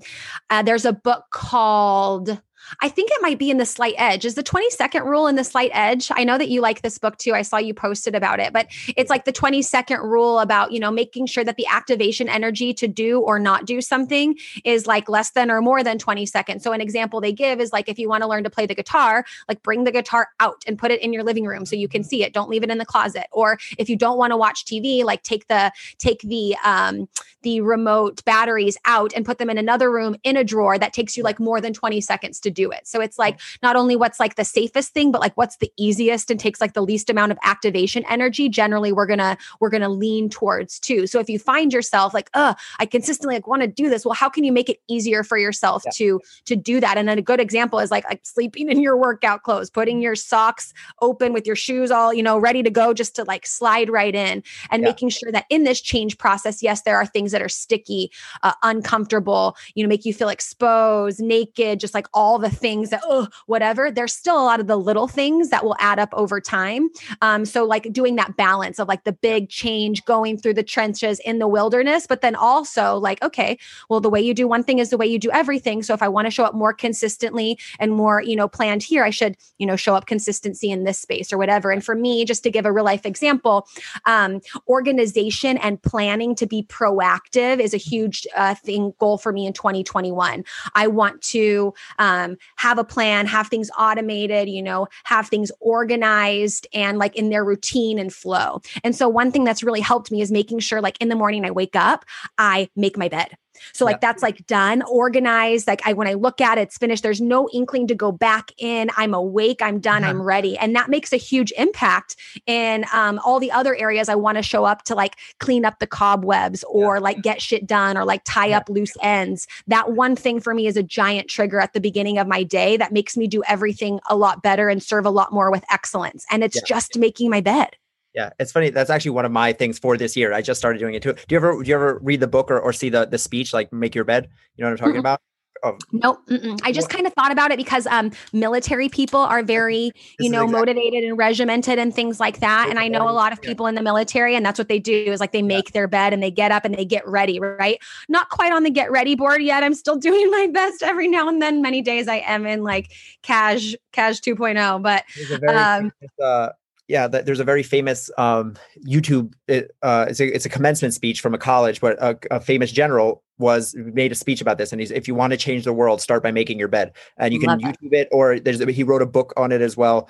[0.49, 2.41] uh, there's a book called
[2.81, 4.25] I think it might be in the slight edge.
[4.25, 6.11] Is the 20 second rule in the slight edge?
[6.13, 7.33] I know that you like this book too.
[7.33, 10.79] I saw you posted about it, but it's like the 20 second rule about, you
[10.79, 15.09] know, making sure that the activation energy to do or not do something is like
[15.09, 16.63] less than or more than 20 seconds.
[16.63, 18.75] So an example they give is like if you want to learn to play the
[18.75, 21.87] guitar, like bring the guitar out and put it in your living room so you
[21.87, 22.33] can see it.
[22.33, 23.27] Don't leave it in the closet.
[23.31, 27.07] Or if you don't want to watch TV, like take the take the um
[27.45, 31.15] the remote batteries out and put them in another room in a drawer that takes
[31.15, 32.87] you like more than 20 seconds to do it.
[32.87, 36.31] So it's like not only what's like the safest thing, but like what's the easiest
[36.31, 38.49] and takes like the least amount of activation energy.
[38.49, 41.05] Generally, we're gonna we're gonna lean towards too.
[41.05, 44.15] So if you find yourself like, oh, I consistently like want to do this, well,
[44.15, 45.91] how can you make it easier for yourself yeah.
[45.95, 46.97] to to do that?
[46.97, 50.15] And then a good example is like, like sleeping in your workout clothes, putting your
[50.15, 53.89] socks open with your shoes all you know ready to go, just to like slide
[53.89, 54.89] right in, and yeah.
[54.89, 58.11] making sure that in this change process, yes, there are things that are sticky,
[58.43, 63.01] uh, uncomfortable, you know, make you feel exposed, naked, just like all the things that,
[63.03, 66.39] oh, whatever, there's still a lot of the little things that will add up over
[66.39, 66.89] time.
[67.21, 71.19] Um, so, like doing that balance of like the big change going through the trenches
[71.21, 73.57] in the wilderness, but then also like, okay,
[73.89, 75.81] well, the way you do one thing is the way you do everything.
[75.81, 79.03] So, if I want to show up more consistently and more, you know, planned here,
[79.03, 81.71] I should, you know, show up consistency in this space or whatever.
[81.71, 83.67] And for me, just to give a real life example,
[84.05, 89.47] um, organization and planning to be proactive is a huge uh, thing goal for me
[89.47, 90.45] in 2021.
[90.75, 96.67] I want to um, have a plan, have things automated, you know, have things organized
[96.73, 98.61] and like in their routine and flow.
[98.83, 101.45] And so one thing that's really helped me is making sure like in the morning
[101.45, 102.05] I wake up,
[102.37, 103.37] I make my bed.
[103.73, 105.67] So like that's like done, organized.
[105.67, 107.03] Like I when I look at it, it's finished.
[107.03, 108.89] There's no inkling to go back in.
[108.97, 109.61] I'm awake.
[109.61, 110.03] I'm done.
[110.03, 114.15] I'm ready, and that makes a huge impact in um, all the other areas I
[114.15, 117.01] want to show up to like clean up the cobwebs or yeah.
[117.01, 118.57] like get shit done or like tie yeah.
[118.57, 119.47] up loose ends.
[119.67, 122.77] That one thing for me is a giant trigger at the beginning of my day
[122.77, 126.25] that makes me do everything a lot better and serve a lot more with excellence.
[126.29, 127.75] And it's just making my bed.
[128.15, 128.69] Yeah, it's funny.
[128.69, 130.33] That's actually one of my things for this year.
[130.33, 131.13] I just started doing it too.
[131.13, 133.53] Do you ever do you ever read the book or, or see the the speech
[133.53, 134.29] like make your bed?
[134.55, 134.99] You know what I'm talking mm-hmm.
[135.01, 135.21] about?
[135.63, 135.77] Oh.
[135.91, 136.19] Nope.
[136.29, 136.59] Mm-mm.
[136.63, 140.43] I just kind of thought about it because um, military people are very, you know,
[140.43, 140.59] exactly.
[140.59, 142.67] motivated and regimented and things like that.
[142.69, 144.93] And I know a lot of people in the military, and that's what they do
[144.93, 145.73] is like they make yeah.
[145.73, 147.79] their bed and they get up and they get ready, right?
[148.07, 149.63] Not quite on the get ready board yet.
[149.63, 151.61] I'm still doing my best every now and then.
[151.63, 152.91] Many days I am in like
[153.23, 154.83] cash, cash 2.0.
[154.83, 155.03] But
[155.49, 155.91] um,
[156.21, 156.49] uh,
[156.87, 158.55] yeah, there's a very famous um,
[158.87, 159.33] YouTube.
[159.49, 163.23] Uh, it's a it's a commencement speech from a college, but a, a famous general
[163.37, 166.01] was made a speech about this and he's if you want to change the world
[166.01, 167.99] start by making your bed and you can Love youtube it.
[167.99, 170.09] it or there's he wrote a book on it as well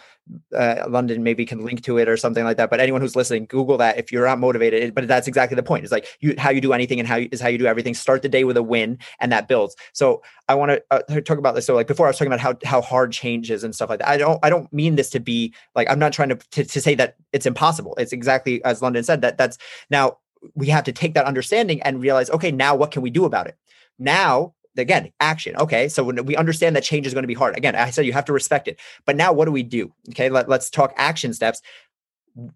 [0.55, 3.45] uh, london maybe can link to it or something like that but anyone who's listening
[3.47, 6.49] google that if you're not motivated but that's exactly the point it's like you how
[6.49, 8.57] you do anything and how you, is how you do everything start the day with
[8.57, 11.87] a win and that builds so i want to uh, talk about this so like
[11.87, 14.39] before i was talking about how how hard changes and stuff like that i don't
[14.43, 17.15] i don't mean this to be like i'm not trying to, to, to say that
[17.33, 19.57] it's impossible it's exactly as london said that that's
[19.89, 20.17] now
[20.53, 23.47] we have to take that understanding and realize, okay, now what can we do about
[23.47, 23.57] it?
[23.97, 25.55] Now again, action.
[25.57, 25.87] Okay.
[25.87, 28.13] So when we understand that change is going to be hard, again, I said you
[28.13, 28.79] have to respect it.
[29.05, 29.91] But now what do we do?
[30.09, 30.29] Okay.
[30.29, 31.61] Let, let's talk action steps.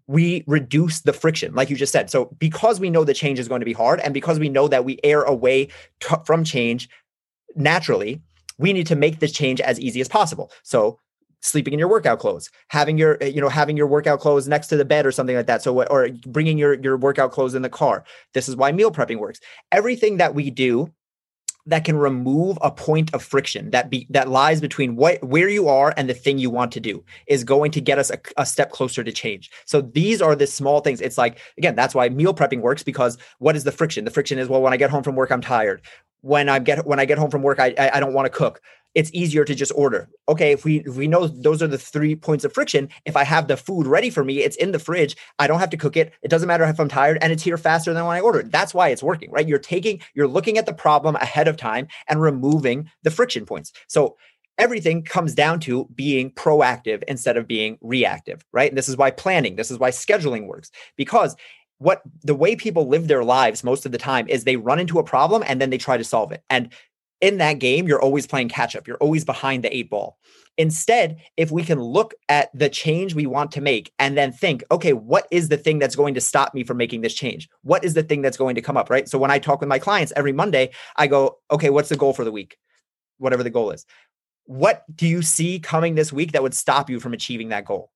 [0.06, 2.10] We reduce the friction, like you just said.
[2.10, 4.68] So because we know the change is going to be hard and because we know
[4.68, 5.66] that we err away
[6.00, 6.88] t- from change
[7.56, 8.20] naturally,
[8.58, 10.52] we need to make this change as easy as possible.
[10.62, 10.98] So
[11.40, 14.68] sleeping in your workout clothes having your eh, you know having your workout clothes next
[14.68, 17.62] to the bed or something like that so or bringing your your workout clothes in
[17.62, 18.04] the car.
[18.34, 19.40] This is why meal prepping works.
[19.72, 20.92] Everything that we do
[21.66, 25.68] that can remove a point of friction that be that lies between what where you
[25.68, 28.46] are and the thing you want to do is going to get us a, a,
[28.46, 29.50] step closer to change.
[29.66, 31.00] So these are the small things.
[31.00, 34.04] It's like again that's why meal prepping works because what is the friction?
[34.04, 35.82] The friction is well when i get home from work i'm tired.
[36.22, 38.30] When i get when i get home from work i i, I don't want to
[38.30, 38.62] cook
[38.94, 40.08] it's easier to just order.
[40.28, 43.24] Okay, if we if we know those are the three points of friction, if I
[43.24, 45.16] have the food ready for me, it's in the fridge.
[45.38, 46.12] I don't have to cook it.
[46.22, 48.50] It doesn't matter if I'm tired and it's here faster than when I ordered.
[48.50, 49.46] That's why it's working, right?
[49.46, 53.72] You're taking you're looking at the problem ahead of time and removing the friction points.
[53.88, 54.16] So
[54.58, 58.70] everything comes down to being proactive instead of being reactive, right?
[58.70, 61.34] And this is why planning, this is why scheduling works because
[61.78, 64.98] what the way people live their lives most of the time is they run into
[64.98, 66.44] a problem and then they try to solve it.
[66.50, 66.70] And
[67.20, 68.86] in that game, you're always playing catch up.
[68.86, 70.18] You're always behind the eight ball.
[70.58, 74.62] Instead, if we can look at the change we want to make and then think,
[74.70, 77.48] okay, what is the thing that's going to stop me from making this change?
[77.62, 78.90] What is the thing that's going to come up?
[78.90, 79.08] Right.
[79.08, 82.12] So when I talk with my clients every Monday, I go, okay, what's the goal
[82.12, 82.58] for the week?
[83.18, 83.86] Whatever the goal is.
[84.44, 87.90] What do you see coming this week that would stop you from achieving that goal?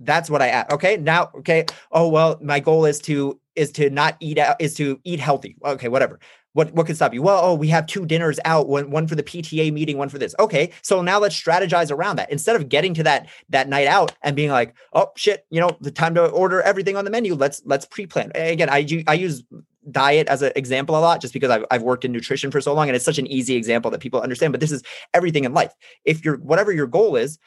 [0.00, 0.72] That's what I ask.
[0.72, 0.96] Okay.
[0.96, 1.66] Now, okay.
[1.92, 5.56] Oh, well, my goal is to is to not eat out, is to eat healthy.
[5.64, 6.18] Okay, whatever
[6.54, 7.20] what what could stop you?
[7.20, 10.18] Well, oh, we have two dinners out, one one for the PTA meeting, one for
[10.18, 10.34] this.
[10.38, 12.30] Okay, so now let's strategize around that.
[12.30, 15.76] Instead of getting to that that night out and being like, oh shit, you know,
[15.80, 17.34] the time to order everything on the menu.
[17.34, 18.32] Let's let's pre-plan.
[18.34, 19.44] Again, I I use
[19.90, 22.72] diet as an example a lot just because I've, I've worked in nutrition for so
[22.72, 24.82] long and it's such an easy example that people understand but this is
[25.12, 25.74] everything in life
[26.06, 27.38] if you're whatever your goal is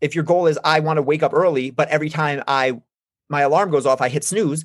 [0.00, 2.78] if your goal is i want to wake up early but every time i
[3.28, 4.64] my alarm goes off i hit snooze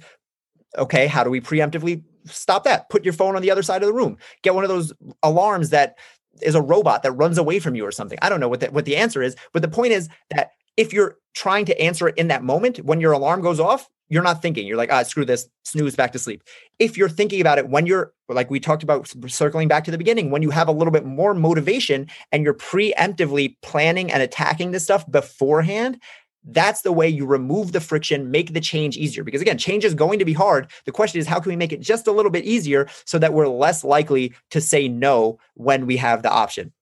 [0.78, 2.90] okay how do we preemptively stop that.
[2.90, 4.18] Put your phone on the other side of the room.
[4.42, 5.98] Get one of those alarms that
[6.42, 8.18] is a robot that runs away from you or something.
[8.22, 10.94] I don't know what the, what the answer is, but the point is that if
[10.94, 14.42] you're trying to answer it in that moment when your alarm goes off, you're not
[14.42, 14.68] thinking.
[14.68, 16.44] You're like, ah, screw this, snooze back to sleep.
[16.80, 19.98] If you're thinking about it when you're like we talked about circling back to the
[19.98, 24.72] beginning, when you have a little bit more motivation and you're preemptively planning and attacking
[24.72, 25.98] this stuff beforehand,
[26.44, 29.24] that's the way you remove the friction, make the change easier.
[29.24, 30.70] Because again, change is going to be hard.
[30.84, 33.34] The question is, how can we make it just a little bit easier so that
[33.34, 36.74] we're less likely to say no when we have the option?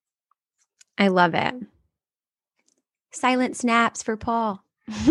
[0.97, 1.53] I love it.
[3.11, 4.63] Silent snaps for Paul.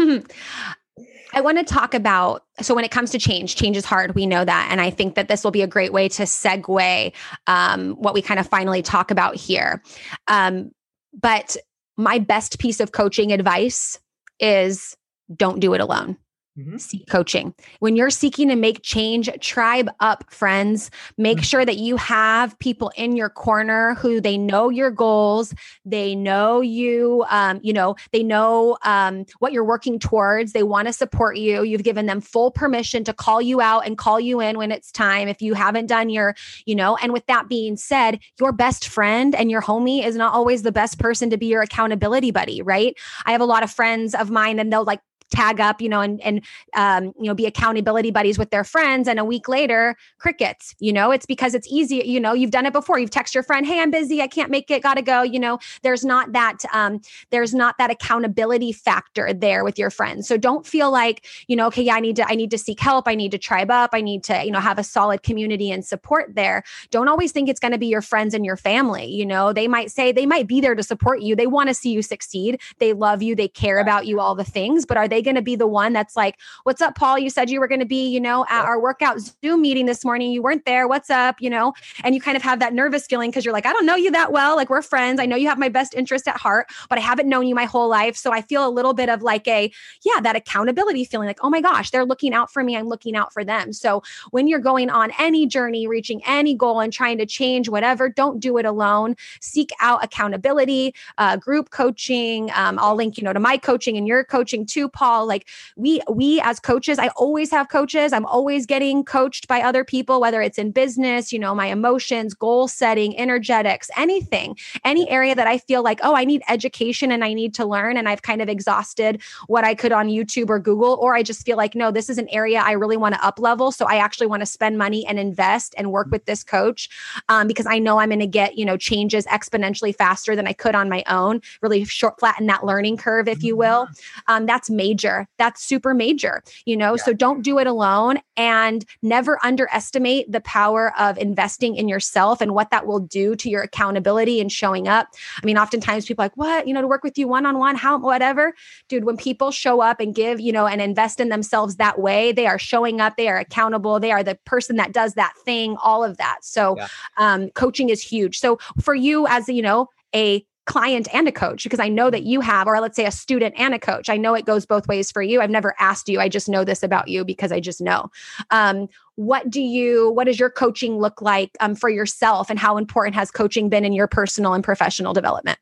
[1.35, 4.15] I want to talk about so when it comes to change, change is hard.
[4.15, 7.13] We know that, and I think that this will be a great way to segue
[7.47, 9.83] um, what we kind of finally talk about here.
[10.27, 10.71] Um,
[11.13, 11.57] but
[11.97, 13.99] my best piece of coaching advice
[14.41, 14.97] is
[15.35, 16.17] don't do it alone.
[16.59, 16.79] Mm-hmm.
[16.79, 17.55] Seek coaching.
[17.79, 20.91] When you're seeking to make change, tribe up, friends.
[21.17, 21.43] Make mm-hmm.
[21.43, 25.55] sure that you have people in your corner who they know your goals.
[25.85, 30.53] They know you, um, you know, they know um, what you're working towards.
[30.53, 31.63] They want to support you.
[31.63, 34.91] You've given them full permission to call you out and call you in when it's
[34.91, 35.29] time.
[35.29, 36.35] If you haven't done your,
[36.67, 40.35] you know, and with that being said, your best friend and your homie is not
[40.35, 42.97] always the best person to be your accountability buddy, right?
[43.27, 45.01] I have a lot of friends of mine and they'll like
[45.31, 49.09] tag up, you know, and and um, you know, be accountability buddies with their friends.
[49.09, 50.75] And a week later, crickets.
[50.79, 51.97] You know, it's because it's easy.
[52.05, 52.99] You know, you've done it before.
[52.99, 54.21] You've texted your friend, "Hey, I'm busy.
[54.23, 54.83] I can't make it.
[54.83, 57.01] Got to go." You know, there's not that um,
[57.31, 60.27] there's not that accountability factor there with your friends.
[60.29, 62.81] So don't feel like you know, okay, yeah, I need to I need to seek
[62.81, 63.09] help.
[63.09, 63.91] I need to tribe up.
[63.93, 66.63] I need to you know have a solid community and support there.
[66.91, 69.07] Don't always think it's going to be your friends and your family.
[69.07, 71.37] You know, they might say they might be there to support you.
[71.37, 72.61] They want to see you succeed.
[72.79, 73.35] They love you.
[73.35, 74.21] They care about you.
[74.21, 76.81] All the things, but are they they going to be the one that's like, What's
[76.81, 77.19] up, Paul?
[77.19, 80.05] You said you were going to be, you know, at our workout Zoom meeting this
[80.05, 80.31] morning.
[80.31, 80.87] You weren't there.
[80.87, 81.37] What's up?
[81.41, 81.73] You know,
[82.05, 84.11] and you kind of have that nervous feeling because you're like, I don't know you
[84.13, 84.55] that well.
[84.55, 85.19] Like, we're friends.
[85.19, 87.65] I know you have my best interest at heart, but I haven't known you my
[87.65, 88.17] whole life.
[88.17, 89.73] So I feel a little bit of like a,
[90.05, 92.77] yeah, that accountability feeling like, oh my gosh, they're looking out for me.
[92.77, 93.73] I'm looking out for them.
[93.73, 98.09] So when you're going on any journey, reaching any goal and trying to change whatever,
[98.09, 99.17] don't do it alone.
[99.41, 102.51] Seek out accountability, uh, group coaching.
[102.55, 105.49] Um, I'll link, you know, to my coaching and your coaching too, Paul call like
[105.77, 108.13] we we as coaches i always have coaches.
[108.13, 112.35] I'm always getting coached by other people whether it's in business you know my emotions
[112.35, 117.25] goal setting energetics anything any area that i feel like oh i need education and
[117.25, 120.59] i need to learn and i've kind of exhausted what i could on youtube or
[120.59, 123.25] google or i just feel like no this is an area i really want to
[123.25, 126.45] up level so i actually want to spend money and invest and work with this
[126.45, 126.89] coach
[127.29, 130.53] um, because i know i'm going to get you know changes exponentially faster than i
[130.53, 133.87] could on my own really short flatten that learning curve if you will.
[133.87, 134.33] Mm-hmm.
[134.35, 134.98] um, that's major
[135.39, 136.97] that's super major you know?
[136.97, 137.03] Yeah.
[137.03, 142.55] so don't do it alone and never underestimate the power of investing in yourself and
[142.55, 145.09] what that will do to your accountability and showing up.
[145.43, 146.67] I mean oftentimes people like what?
[146.67, 148.55] You know to work with you one on one how whatever?
[148.89, 152.33] Dude when people show up and give you know and invest in themselves that way
[152.33, 155.77] they are showing up they are accountable they are the person that does that thing
[155.83, 156.39] all of that.
[156.43, 156.89] So yeah.
[157.17, 158.39] um, coaching is huge.
[158.39, 162.23] So for you as you know a client and a coach because I know that
[162.23, 164.09] you have, or let's say a student and a coach.
[164.09, 165.41] I know it goes both ways for you.
[165.41, 166.21] I've never asked you.
[166.21, 168.11] I just know this about you because I just know.
[168.51, 172.77] Um, what do you, what does your coaching look like um, for yourself and how
[172.77, 175.59] important has coaching been in your personal and professional development?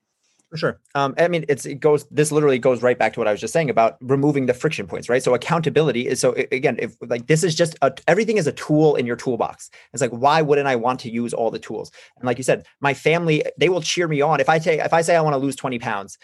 [0.51, 0.81] For sure.
[0.95, 2.07] Um, I mean, it's it goes.
[2.09, 4.87] This literally goes right back to what I was just saying about removing the friction
[4.87, 5.21] points, right?
[5.21, 8.95] So accountability is so again, if like this is just a, everything is a tool
[8.95, 9.71] in your toolbox.
[9.93, 11.91] It's like why wouldn't I want to use all the tools?
[12.17, 14.93] And like you said, my family they will cheer me on if I say if
[14.93, 16.17] I say I want to lose twenty pounds,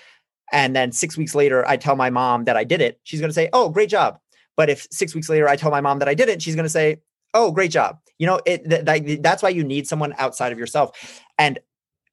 [0.52, 3.30] and then six weeks later I tell my mom that I did it, she's going
[3.30, 4.18] to say, "Oh, great job."
[4.56, 6.64] But if six weeks later I tell my mom that I did it, she's going
[6.64, 6.98] to say,
[7.34, 10.60] "Oh, great job." You know, it th- th- that's why you need someone outside of
[10.60, 11.20] yourself.
[11.38, 11.58] And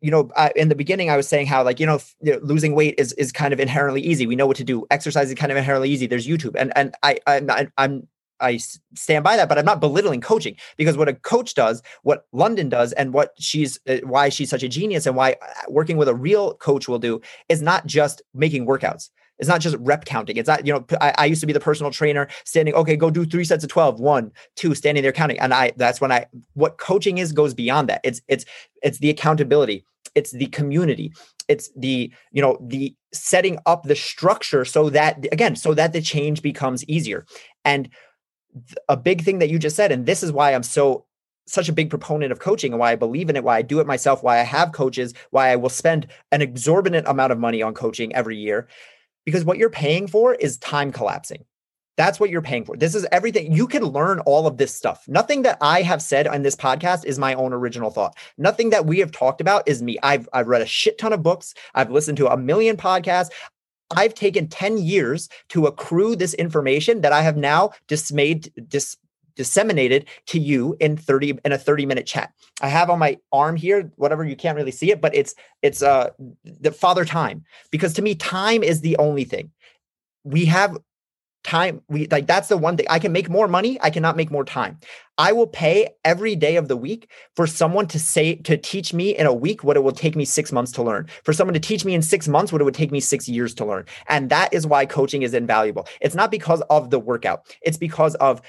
[0.01, 2.33] you know, I, in the beginning, I was saying how like you know, f- you
[2.33, 4.25] know, losing weight is is kind of inherently easy.
[4.27, 4.85] We know what to do.
[4.91, 6.07] Exercise is kind of inherently easy.
[6.07, 8.07] There's YouTube, and and I I'm I'm
[8.39, 8.57] I
[8.95, 12.69] stand by that, but I'm not belittling coaching because what a coach does, what London
[12.69, 16.07] does, and what she's uh, why she's such a genius, and why uh, working with
[16.07, 19.09] a real coach will do is not just making workouts.
[19.39, 20.37] It's not just rep counting.
[20.37, 23.09] It's not, you know, I, I, used to be the personal trainer standing, okay, go
[23.09, 25.39] do three sets of 12, one, two, standing there counting.
[25.39, 28.01] And I, that's when I, what coaching is goes beyond that.
[28.03, 28.45] It's, it's,
[28.83, 29.85] it's the accountability
[30.15, 31.13] it's the community
[31.47, 36.01] it's the you know the setting up the structure so that again so that the
[36.01, 37.25] change becomes easier
[37.63, 37.89] and
[38.87, 41.05] a big thing that you just said and this is why i'm so
[41.49, 43.79] such a big proponent of coaching and why I believe in it, why I do
[43.79, 47.61] it myself, why I have coaches, why I will spend an exorbitant amount of money
[47.63, 48.67] on coaching every year.
[49.29, 51.45] Because what you're paying for is time collapsing.
[51.97, 52.75] That's what you're paying for.
[52.75, 53.51] This is everything.
[53.51, 55.03] You can learn all of this stuff.
[55.07, 58.17] Nothing that I have said on this podcast is my own original thought.
[58.39, 59.99] Nothing that we have talked about is me.
[60.01, 61.53] I've I've read a shit ton of books.
[61.75, 63.29] I've listened to a million podcasts.
[63.95, 68.97] I've taken 10 years to accrue this information that I have now dismayed dis,
[69.39, 72.33] disseminated to you in 30 in a 30 minute chat.
[72.59, 75.81] I have on my arm here whatever you can't really see it but it's it's
[75.81, 76.09] uh
[76.43, 79.51] the father time because to me time is the only thing.
[80.25, 80.77] We have
[81.43, 84.29] time we like that's the one thing i can make more money i cannot make
[84.29, 84.77] more time
[85.17, 89.15] i will pay every day of the week for someone to say to teach me
[89.15, 91.59] in a week what it will take me six months to learn for someone to
[91.59, 94.29] teach me in six months what it would take me six years to learn and
[94.29, 98.41] that is why coaching is invaluable it's not because of the workout it's because of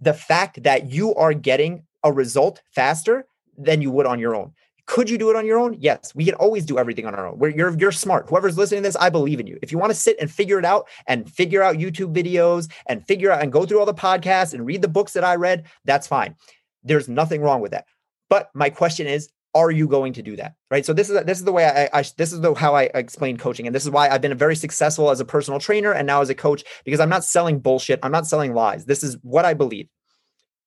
[0.00, 3.26] the fact that you are getting a result faster
[3.58, 4.52] than you would on your own
[4.86, 5.76] could you do it on your own?
[5.78, 7.38] Yes, we can always do everything on our own.
[7.38, 8.28] Where you're you're smart.
[8.28, 9.58] Whoever's listening to this, I believe in you.
[9.60, 13.04] If you want to sit and figure it out and figure out YouTube videos and
[13.06, 15.64] figure out and go through all the podcasts and read the books that I read,
[15.84, 16.36] that's fine.
[16.84, 17.86] There's nothing wrong with that.
[18.30, 21.38] But my question is, are you going to do that right so this is this
[21.38, 23.90] is the way I, I, this is the how i explain coaching and this is
[23.90, 27.00] why i've been very successful as a personal trainer and now as a coach because
[27.00, 29.88] i'm not selling bullshit i'm not selling lies this is what i believe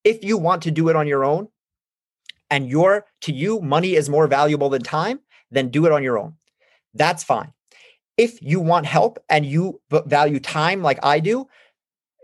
[0.04, 1.48] if you want to do it on your own
[2.50, 5.20] and your to you money is more valuable than time,
[5.50, 6.34] then do it on your own.
[6.94, 7.52] That's fine.
[8.16, 11.46] If you want help and you value time like I do,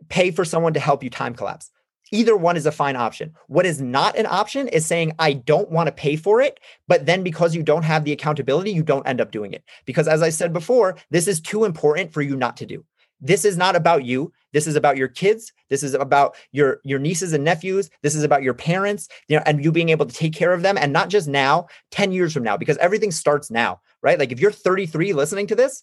[0.08, 1.70] pay for someone to help you time collapse.
[2.12, 3.34] Either one is a fine option.
[3.48, 6.61] What is not an option is saying, I don't want to pay for it.
[6.86, 9.64] But then because you don't have the accountability, you don't end up doing it.
[9.84, 12.84] Because as I said before, this is too important for you not to do.
[13.20, 14.32] This is not about you.
[14.52, 15.52] This is about your kids.
[15.68, 17.90] This is about your your nieces and nephews.
[18.02, 20.62] This is about your parents, you know, and you being able to take care of
[20.62, 24.18] them and not just now, 10 years from now because everything starts now, right?
[24.18, 25.82] Like if you're 33 listening to this,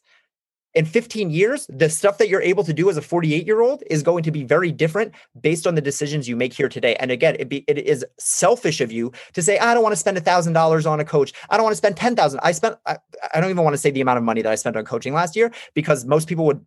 [0.76, 3.84] in 15 years, the stuff that you're able to do as a 48 year old
[3.90, 6.96] is going to be very different based on the decisions you make here today.
[6.96, 10.00] And again, it, be, it is selfish of you to say, I don't want to
[10.00, 11.34] spend a thousand dollars on a coach.
[11.50, 12.40] I don't want to spend 10,000.
[12.42, 12.98] I spent, I,
[13.34, 15.14] I don't even want to say the amount of money that I spent on coaching
[15.14, 16.66] last year because most people would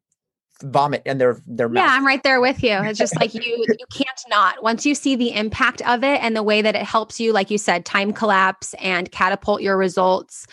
[0.62, 1.84] vomit their their mouth.
[1.84, 2.72] Yeah, I'm right there with you.
[2.72, 4.62] It's just like you you can't not.
[4.62, 7.50] Once you see the impact of it and the way that it helps you like
[7.50, 10.46] you said time collapse and catapult your results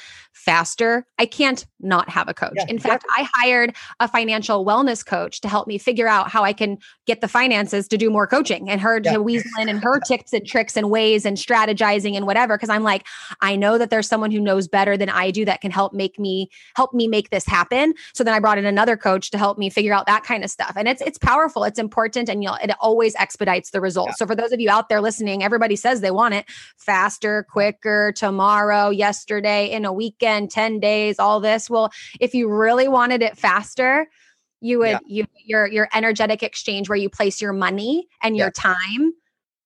[0.44, 2.54] faster, I can't not have a coach.
[2.56, 6.44] Yeah, In fact, I hired a financial wellness coach to help me figure out how
[6.44, 6.78] I can
[7.08, 9.14] get the finances to do more coaching and her yeah.
[9.14, 12.58] to weasel in and her tips and tricks and ways and strategizing and whatever.
[12.58, 13.06] Cause I'm like,
[13.42, 16.20] I know that there's someone who knows better than I do that can help make
[16.20, 17.94] me help me make this happen.
[18.14, 20.52] So then I brought in another coach to help me figure out that kind of
[20.52, 20.74] stuff.
[20.76, 24.18] And it's it's powerful, it's important, and you'll it always expedites the results.
[24.18, 26.46] So for those of you out there listening, everybody says they want it
[26.78, 31.70] faster, quicker, tomorrow, yesterday, in a weekend, 10 days, all this.
[31.70, 34.08] Well, if you really wanted it faster,
[34.62, 35.00] you would yeah.
[35.06, 39.14] you your your energetic exchange where you place your money and your time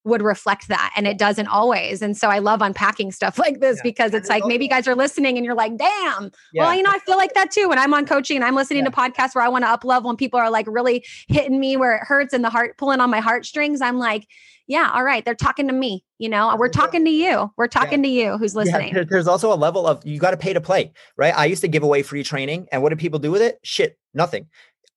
[0.08, 2.02] would reflect that and it doesn't always.
[2.02, 3.84] And so i love unpacking stuff like this yeah.
[3.84, 6.32] because it's like maybe you guys are listening and you're like damn.
[6.54, 6.64] Yeah.
[6.64, 8.84] well you know i feel like that too when i'm on coaching and i'm listening
[8.84, 8.90] yeah.
[8.90, 11.78] to podcasts where i want to up level and people are like really hitting me
[11.78, 14.28] where it hurts and the heart pulling on my heartstrings i'm like
[14.68, 16.56] yeah all right they're talking to me you know?
[16.58, 17.52] We're talking to you.
[17.58, 19.06] We're talking to you who's listening.
[19.10, 21.36] there's also a level of you got to pay to play right?
[21.36, 23.60] I used to give away free training and what do people do with it?
[23.64, 24.48] Shit nothing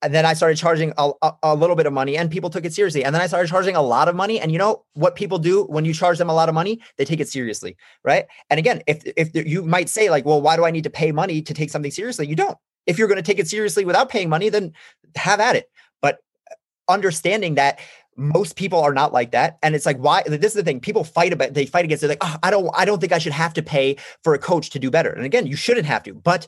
[0.03, 2.65] and then I started charging a, a, a, little bit of money and people took
[2.65, 3.05] it seriously.
[3.05, 4.41] And then I started charging a lot of money.
[4.41, 6.81] And you know what people do when you charge them a lot of money?
[6.97, 7.77] They take it seriously.
[8.03, 8.27] Right.
[8.49, 11.13] And again, if, if you might say like, well, why do I need to pay
[11.13, 12.27] money to take something seriously?
[12.27, 12.57] You don't.
[12.87, 14.73] If you're going to take it seriously without paying money, then
[15.17, 15.71] have at it.
[16.01, 16.19] But
[16.51, 16.55] uh,
[16.93, 17.79] understanding that
[18.17, 21.05] most people are not like that and it's like why this is the thing people
[21.05, 23.33] fight about they fight against it like oh, i don't i don't think i should
[23.33, 26.13] have to pay for a coach to do better and again you shouldn't have to
[26.13, 26.47] but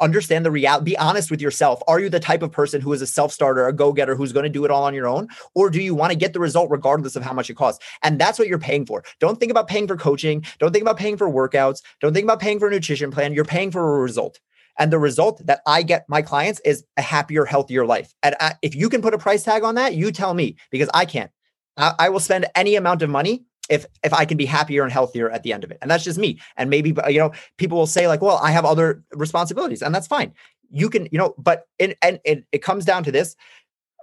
[0.00, 1.82] understand the reality be honest with yourself.
[1.88, 4.50] Are you the type of person who is a self-starter a go-getter who's going to
[4.50, 5.28] do it all on your own?
[5.54, 7.84] Or do you want to get the result regardless of how much it costs?
[8.02, 9.04] And that's what you're paying for.
[9.20, 10.44] Don't think about paying for coaching.
[10.58, 11.82] Don't think about paying for workouts.
[12.00, 13.32] Don't think about paying for a nutrition plan.
[13.32, 14.40] You're paying for a result.
[14.78, 18.14] And the result that I get my clients is a happier, healthier life.
[18.22, 20.90] And I, if you can put a price tag on that, you tell me because
[20.92, 21.30] I can't.
[21.76, 24.92] I, I will spend any amount of money if if I can be happier and
[24.92, 25.78] healthier at the end of it.
[25.82, 26.38] And that's just me.
[26.56, 30.06] And maybe you know people will say like, well, I have other responsibilities, and that's
[30.06, 30.32] fine.
[30.70, 33.36] You can you know, but it, and it, it comes down to this.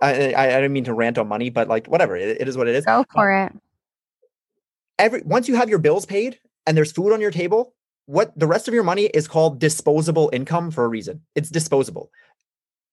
[0.01, 2.57] I, I, I don't mean to rant on money, but like whatever, it, it is
[2.57, 2.85] what it is.
[2.85, 3.53] Go for it.
[4.99, 7.73] Every once you have your bills paid and there's food on your table,
[8.05, 11.21] what the rest of your money is called disposable income for a reason.
[11.35, 12.11] It's disposable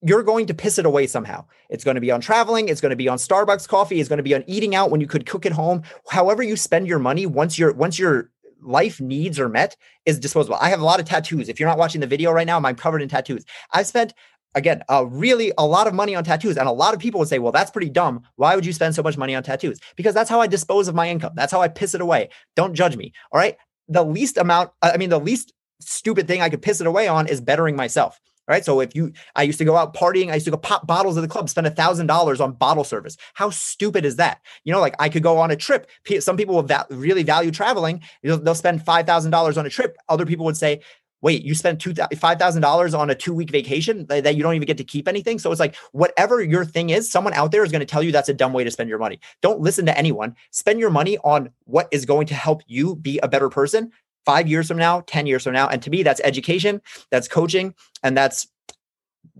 [0.03, 1.45] you're going to piss it away somehow.
[1.69, 2.69] It's going to be on traveling.
[2.69, 4.01] It's going to be on Starbucks coffee.
[4.01, 5.83] It's going to be on eating out when you could cook at home.
[6.09, 8.31] However you spend your money, once your once your
[8.63, 9.77] life needs are met,
[10.07, 10.57] is disposable.
[10.61, 11.49] I have a lot of tattoos.
[11.49, 13.45] If you're not watching the video right now, I'm covered in tattoos.
[13.73, 14.15] I've spent
[14.55, 17.29] again uh, really a lot of money on tattoos, and a lot of people would
[17.29, 18.23] say, "Well, that's pretty dumb.
[18.37, 20.95] Why would you spend so much money on tattoos?" Because that's how I dispose of
[20.95, 21.33] my income.
[21.35, 22.31] That's how I piss it away.
[22.57, 23.13] Don't judge me.
[23.33, 23.57] All right.
[23.89, 24.71] The least amount.
[24.81, 28.21] I mean, the least stupid thing I could piss it away on is bettering myself
[28.51, 28.65] right?
[28.65, 31.17] So if you, I used to go out partying, I used to go pop bottles
[31.17, 33.17] at the club, spend a thousand dollars on bottle service.
[33.35, 34.41] How stupid is that?
[34.65, 35.89] You know, like I could go on a trip.
[36.19, 38.03] Some people will va- really value traveling.
[38.25, 39.97] They'll spend five thousand dollars on a trip.
[40.09, 40.81] Other people would say,
[41.23, 44.57] wait, you spent two five thousand dollars on a two week vacation that you don't
[44.57, 45.39] even get to keep anything.
[45.39, 48.11] So it's like whatever your thing is, someone out there is going to tell you
[48.11, 49.21] that's a dumb way to spend your money.
[49.43, 50.35] Don't listen to anyone.
[50.51, 53.93] Spend your money on what is going to help you be a better person
[54.25, 55.69] five years from now, 10 years from now.
[55.69, 58.47] And to me, that's education, that's coaching, and that's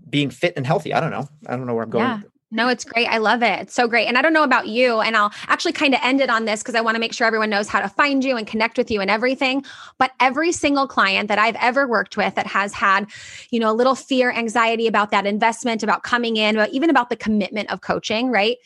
[0.09, 0.93] being fit and healthy.
[0.93, 1.27] I don't know.
[1.47, 2.05] I don't know where I'm going.
[2.05, 2.21] Yeah.
[2.53, 3.07] No, it's great.
[3.07, 3.61] I love it.
[3.61, 4.07] It's so great.
[4.07, 6.61] And I don't know about you, and I'll actually kind of end it on this
[6.61, 8.91] because I want to make sure everyone knows how to find you and connect with
[8.91, 9.63] you and everything.
[9.97, 13.07] But every single client that I've ever worked with that has had,
[13.51, 17.09] you know, a little fear, anxiety about that investment, about coming in, but even about
[17.09, 18.57] the commitment of coaching, right?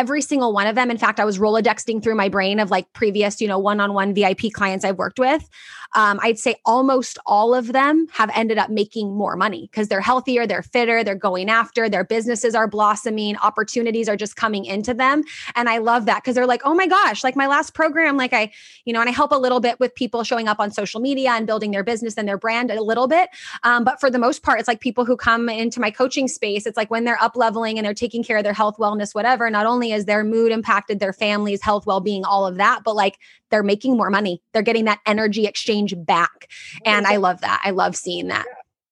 [0.00, 0.90] Every single one of them.
[0.90, 3.92] In fact, I was Rolodexing through my brain of like previous, you know, one on
[3.92, 5.46] one VIP clients I've worked with.
[5.94, 10.00] Um, I'd say almost all of them have ended up making more money because they're
[10.00, 14.94] healthier, they're fitter, they're going after, their businesses are blossoming, opportunities are just coming into
[14.94, 15.22] them.
[15.56, 18.32] And I love that because they're like, oh my gosh, like my last program, like
[18.32, 18.52] I,
[18.84, 21.30] you know, and I help a little bit with people showing up on social media
[21.30, 23.30] and building their business and their brand a little bit.
[23.62, 26.66] Um, but for the most part, it's like people who come into my coaching space,
[26.66, 29.48] it's like when they're up leveling and they're taking care of their health, wellness, whatever,
[29.50, 32.94] not only is their mood impacted, their family's health, well being, all of that, but
[32.94, 33.18] like
[33.50, 34.40] they're making more money.
[34.52, 36.48] They're getting that energy exchange back.
[36.84, 37.60] And I love that.
[37.64, 38.46] I love seeing that.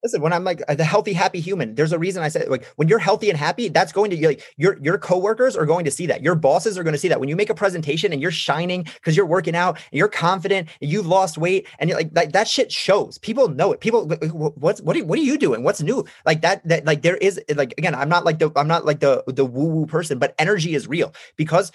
[0.05, 2.87] Listen, when I'm like the healthy, happy human, there's a reason I said like when
[2.87, 6.07] you're healthy and happy, that's going to like your your coworkers are going to see
[6.07, 6.23] that.
[6.23, 7.19] Your bosses are going to see that.
[7.19, 10.69] When you make a presentation and you're shining because you're working out and you're confident
[10.81, 13.19] and you've lost weight and you're like that, that shit shows.
[13.19, 13.81] People know it.
[13.81, 15.65] People what's what are, what are you doing?
[15.65, 16.05] What's new?
[16.25, 19.01] Like that that like there is like again, I'm not like the I'm not like
[19.01, 21.73] the the woo woo person, but energy is real because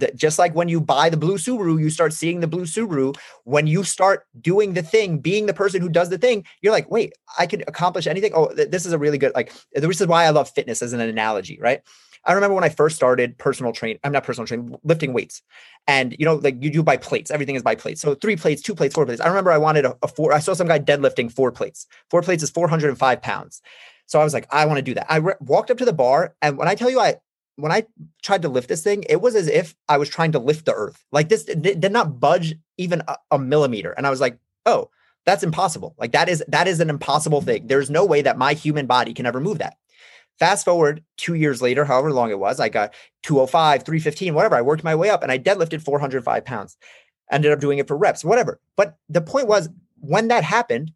[0.00, 3.16] that just like when you buy the blue Subaru, you start seeing the blue Subaru.
[3.44, 6.90] When you start doing the thing, being the person who does the thing, you're like,
[6.90, 8.32] wait, I could accomplish anything.
[8.34, 9.52] Oh, th- this is a really good like.
[9.72, 11.80] This is why I love fitness as an analogy, right?
[12.24, 15.42] I remember when I first started personal train, I'm not personal training, lifting weights.
[15.86, 18.00] And you know, like you do by plates, everything is by plates.
[18.00, 19.20] So three plates, two plates, four plates.
[19.20, 21.86] I remember I wanted a, a four, I saw some guy deadlifting four plates.
[22.10, 23.62] Four plates is 405 pounds.
[24.06, 25.10] So I was like, I want to do that.
[25.10, 27.16] I re- walked up to the bar, and when I tell you, I
[27.58, 27.86] when I
[28.22, 30.74] tried to lift this thing, it was as if I was trying to lift the
[30.74, 31.04] earth.
[31.10, 33.90] Like this did, not budge even a, a millimeter.
[33.90, 34.90] And I was like, oh,
[35.26, 35.96] that's impossible.
[35.98, 37.66] Like that is that is an impossible thing.
[37.66, 39.76] There's no way that my human body can ever move that.
[40.38, 42.94] Fast forward two years later, however long it was, I got
[43.24, 44.54] 205, 315, whatever.
[44.54, 46.76] I worked my way up and I deadlifted 405 pounds.
[47.32, 48.60] Ended up doing it for reps, whatever.
[48.76, 50.92] But the point was, when that happened,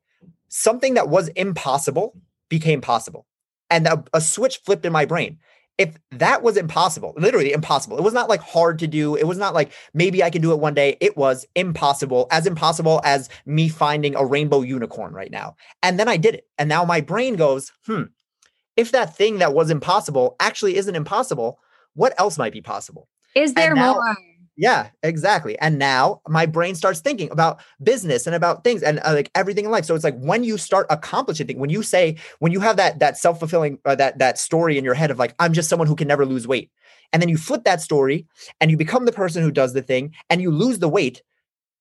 [0.48, 2.16] something that was impossible
[2.48, 3.26] became possible.
[3.68, 5.38] And a, a switch flipped in my brain
[5.82, 9.16] if that was impossible, literally impossible, it was not like hard to do.
[9.16, 10.96] It was not like maybe I can do it one day.
[11.00, 15.56] It was impossible, as impossible as me finding a rainbow unicorn right now.
[15.82, 16.46] And then I did it.
[16.56, 18.04] And now my brain goes, hmm,
[18.76, 21.58] if that thing that was impossible actually isn't impossible,
[21.94, 23.08] what else might be possible?
[23.34, 24.16] Is there now, more?
[24.56, 25.58] Yeah, exactly.
[25.60, 29.64] And now my brain starts thinking about business and about things and uh, like everything
[29.64, 29.86] in life.
[29.86, 32.98] So it's like when you start accomplishing things, when you say, when you have that
[32.98, 35.88] that self fulfilling uh, that that story in your head of like I'm just someone
[35.88, 36.70] who can never lose weight,
[37.14, 38.26] and then you flip that story
[38.60, 41.22] and you become the person who does the thing and you lose the weight.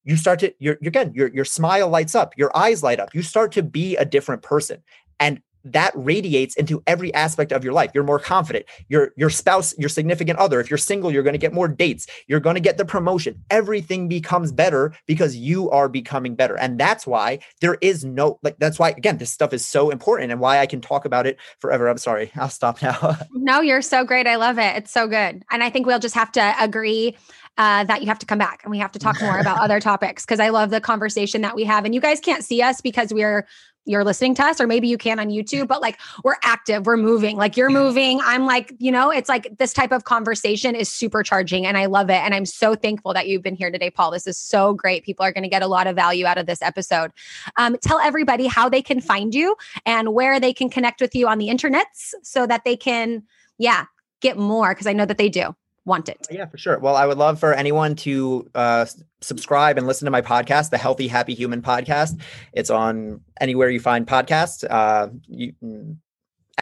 [0.04, 3.14] You start to your again your your smile lights up, your eyes light up.
[3.16, 4.84] You start to be a different person,
[5.20, 7.92] and that radiates into every aspect of your life.
[7.94, 8.66] You're more confident.
[8.90, 12.08] Your your spouse, your significant other, if you're single, you're going to get more dates.
[12.28, 13.44] You're going to get the promotion.
[13.50, 16.58] Everything becomes better because you are becoming better.
[16.58, 20.32] And that's why there is no like that's why again this stuff is so important
[20.32, 21.88] and why I can talk about it forever.
[21.88, 22.32] I'm sorry.
[22.36, 23.18] I'll stop now.
[23.32, 24.28] no, you're so great.
[24.28, 24.76] I love it.
[24.78, 25.44] It's so good.
[25.52, 27.16] And I think we'll just have to agree
[27.58, 29.80] uh, that you have to come back and we have to talk more about other
[29.80, 31.86] topics because I love the conversation that we have.
[31.86, 33.46] And you guys can't see us because we're
[33.86, 36.98] you're listening to us or maybe you can on YouTube but like we're active we're
[36.98, 37.38] moving.
[37.38, 38.20] Like you're moving.
[38.24, 42.10] I'm like you know it's like this type of conversation is supercharging and I love
[42.10, 44.12] it and I'm so thankful that you've been here today Paul.
[44.12, 45.04] This is so great.
[45.04, 47.12] People are going to get a lot of value out of this episode.
[47.58, 49.56] Um, tell everybody how they can find you
[49.86, 53.24] and where they can connect with you on the internets so that they can
[53.58, 53.86] yeah
[54.22, 55.56] get more because I know that they do
[55.86, 56.28] want it.
[56.30, 56.80] Yeah, for sure.
[56.80, 58.86] Well, I would love for anyone to uh,
[59.22, 62.22] subscribe and listen to my podcast, the Healthy Happy Human podcast.
[62.54, 64.64] It's on anywhere you find podcasts.
[64.70, 65.98] Uh, you, mm,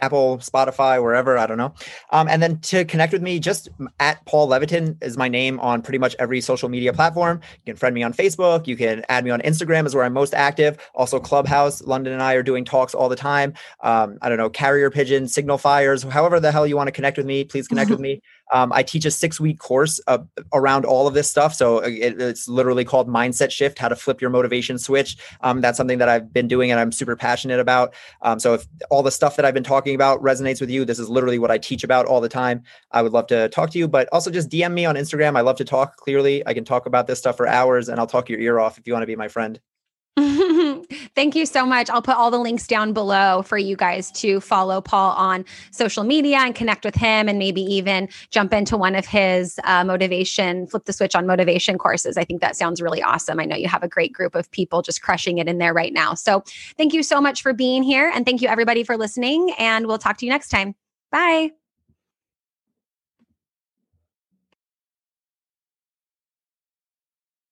[0.00, 1.74] Apple, Spotify, wherever, I don't know.
[2.10, 3.68] Um, and then to connect with me, just
[3.98, 7.40] at Paul Leviton is my name on pretty much every social media platform.
[7.58, 8.66] You can friend me on Facebook.
[8.66, 10.78] You can add me on Instagram is where I'm most active.
[10.94, 13.54] Also Clubhouse, London and I are doing talks all the time.
[13.80, 17.16] Um, I don't know, carrier pigeon, signal fires, however the hell you want to connect
[17.16, 18.22] with me, please connect with me.
[18.52, 20.18] Um, I teach a six week course uh,
[20.52, 21.54] around all of this stuff.
[21.54, 25.16] So uh, it, it's literally called Mindset Shift How to Flip Your Motivation Switch.
[25.40, 27.94] Um, that's something that I've been doing and I'm super passionate about.
[28.22, 30.98] Um, so if all the stuff that I've been talking about resonates with you, this
[30.98, 32.62] is literally what I teach about all the time.
[32.92, 35.36] I would love to talk to you, but also just DM me on Instagram.
[35.36, 36.46] I love to talk clearly.
[36.46, 38.86] I can talk about this stuff for hours and I'll talk your ear off if
[38.86, 39.60] you want to be my friend.
[41.14, 41.88] Thank you so much.
[41.88, 46.04] I'll put all the links down below for you guys to follow Paul on social
[46.04, 50.66] media and connect with him and maybe even jump into one of his uh, motivation,
[50.66, 52.16] flip the switch on motivation courses.
[52.16, 53.40] I think that sounds really awesome.
[53.40, 55.92] I know you have a great group of people just crushing it in there right
[55.92, 56.14] now.
[56.14, 56.42] So
[56.76, 58.10] thank you so much for being here.
[58.12, 59.52] And thank you, everybody, for listening.
[59.58, 60.74] And we'll talk to you next time.
[61.10, 61.50] Bye.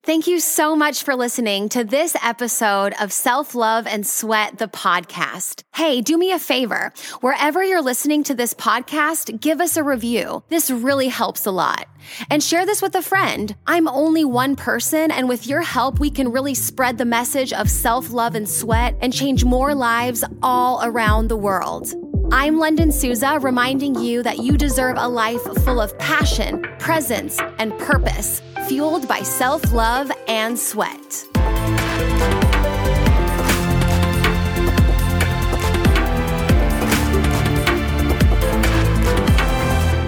[0.09, 4.66] Thank you so much for listening to this episode of Self Love and Sweat, the
[4.66, 5.64] podcast.
[5.74, 6.94] Hey, do me a favor.
[7.20, 10.42] Wherever you're listening to this podcast, give us a review.
[10.48, 11.88] This really helps a lot.
[12.30, 13.54] And share this with a friend.
[13.66, 17.68] I'm only one person, and with your help, we can really spread the message of
[17.68, 21.92] self love and sweat and change more lives all around the world.
[22.31, 27.72] I'm London Souza, reminding you that you deserve a life full of passion, presence, and
[27.79, 31.24] purpose, fueled by self love and sweat.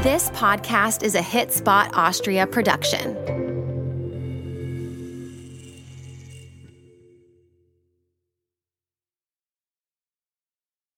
[0.03, 3.40] This podcast is a Hit Spot Austria production.